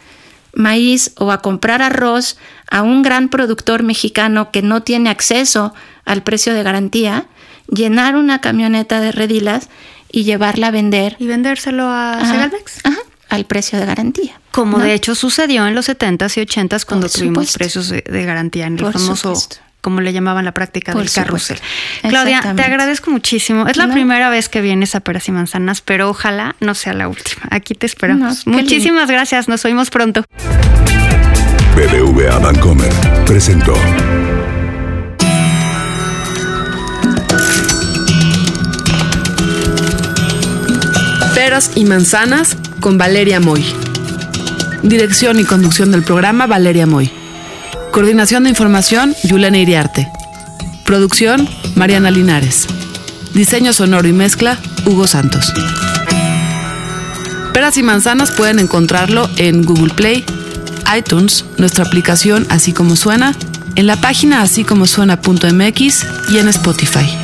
maíz 0.54 1.12
o 1.16 1.32
a 1.32 1.42
comprar 1.42 1.82
arroz 1.82 2.36
a 2.70 2.82
un 2.82 3.02
gran 3.02 3.28
productor 3.28 3.82
mexicano 3.82 4.50
que 4.50 4.62
no 4.62 4.82
tiene 4.82 5.10
acceso 5.10 5.74
al 6.04 6.22
precio 6.22 6.54
de 6.54 6.62
garantía? 6.62 7.26
Llenar 7.68 8.16
una 8.16 8.40
camioneta 8.40 9.00
de 9.00 9.12
redilas 9.12 9.68
y 10.10 10.24
llevarla 10.24 10.68
a 10.68 10.70
vender. 10.70 11.16
Y 11.18 11.26
vendérselo 11.26 11.88
a 11.88 12.18
Segalmex. 12.20 12.80
al 13.28 13.44
precio 13.46 13.78
de 13.78 13.86
garantía. 13.86 14.40
Como 14.52 14.78
de 14.78 14.94
hecho 14.94 15.14
sucedió 15.14 15.66
en 15.66 15.74
los 15.74 15.88
70s 15.88 16.36
y 16.36 16.46
80s 16.46 16.84
cuando 16.84 17.08
tuvimos 17.08 17.52
precios 17.54 17.88
de, 17.88 18.02
garantía 18.24 18.66
en 18.66 18.78
el 18.78 18.92
famoso 18.92 19.34
como 19.84 20.00
le 20.00 20.14
llamaban 20.14 20.46
la 20.46 20.52
práctica 20.52 20.94
del 20.94 21.10
carrusel. 21.12 21.58
Claudia, 22.08 22.40
te 22.56 22.62
agradezco 22.62 23.10
muchísimo. 23.10 23.68
Es 23.68 23.76
la 23.76 23.92
primera 23.92 24.30
vez 24.30 24.48
que 24.48 24.62
vienes 24.62 24.94
a 24.94 25.00
Peras 25.00 25.28
y 25.28 25.32
Manzanas, 25.32 25.82
pero 25.82 26.08
ojalá 26.08 26.56
no 26.60 26.74
sea 26.74 26.94
la 26.94 27.06
última. 27.06 27.42
Aquí 27.50 27.74
te 27.74 27.84
esperamos. 27.84 28.46
Muchísimas 28.46 29.10
gracias. 29.10 29.46
Nos 29.46 29.62
oímos 29.66 29.90
pronto. 29.90 30.24
BBVA 31.76 32.38
Bancomer 32.38 32.92
presentó. 33.26 33.74
Peras 41.54 41.70
y 41.76 41.84
Manzanas 41.84 42.56
con 42.80 42.98
Valeria 42.98 43.38
Moy. 43.38 43.64
Dirección 44.82 45.38
y 45.38 45.44
conducción 45.44 45.92
del 45.92 46.02
programa 46.02 46.48
Valeria 46.48 46.84
Moy. 46.84 47.12
Coordinación 47.92 48.42
de 48.42 48.50
información 48.50 49.14
Yulena 49.22 49.58
Iriarte. 49.58 50.10
Producción 50.84 51.48
Mariana 51.76 52.10
Linares. 52.10 52.66
Diseño 53.34 53.72
sonoro 53.72 54.08
y 54.08 54.12
mezcla 54.12 54.58
Hugo 54.84 55.06
Santos. 55.06 55.52
Peras 57.52 57.76
y 57.76 57.84
manzanas 57.84 58.32
pueden 58.32 58.58
encontrarlo 58.58 59.30
en 59.36 59.62
Google 59.62 59.94
Play, 59.94 60.24
iTunes, 60.98 61.44
nuestra 61.56 61.84
aplicación 61.84 62.48
Así 62.50 62.72
como 62.72 62.96
suena, 62.96 63.32
en 63.76 63.86
la 63.86 63.94
página 63.94 64.42
así 64.42 64.64
como 64.64 64.88
suena.mx 64.88 66.06
y 66.30 66.38
en 66.38 66.48
Spotify. 66.48 67.23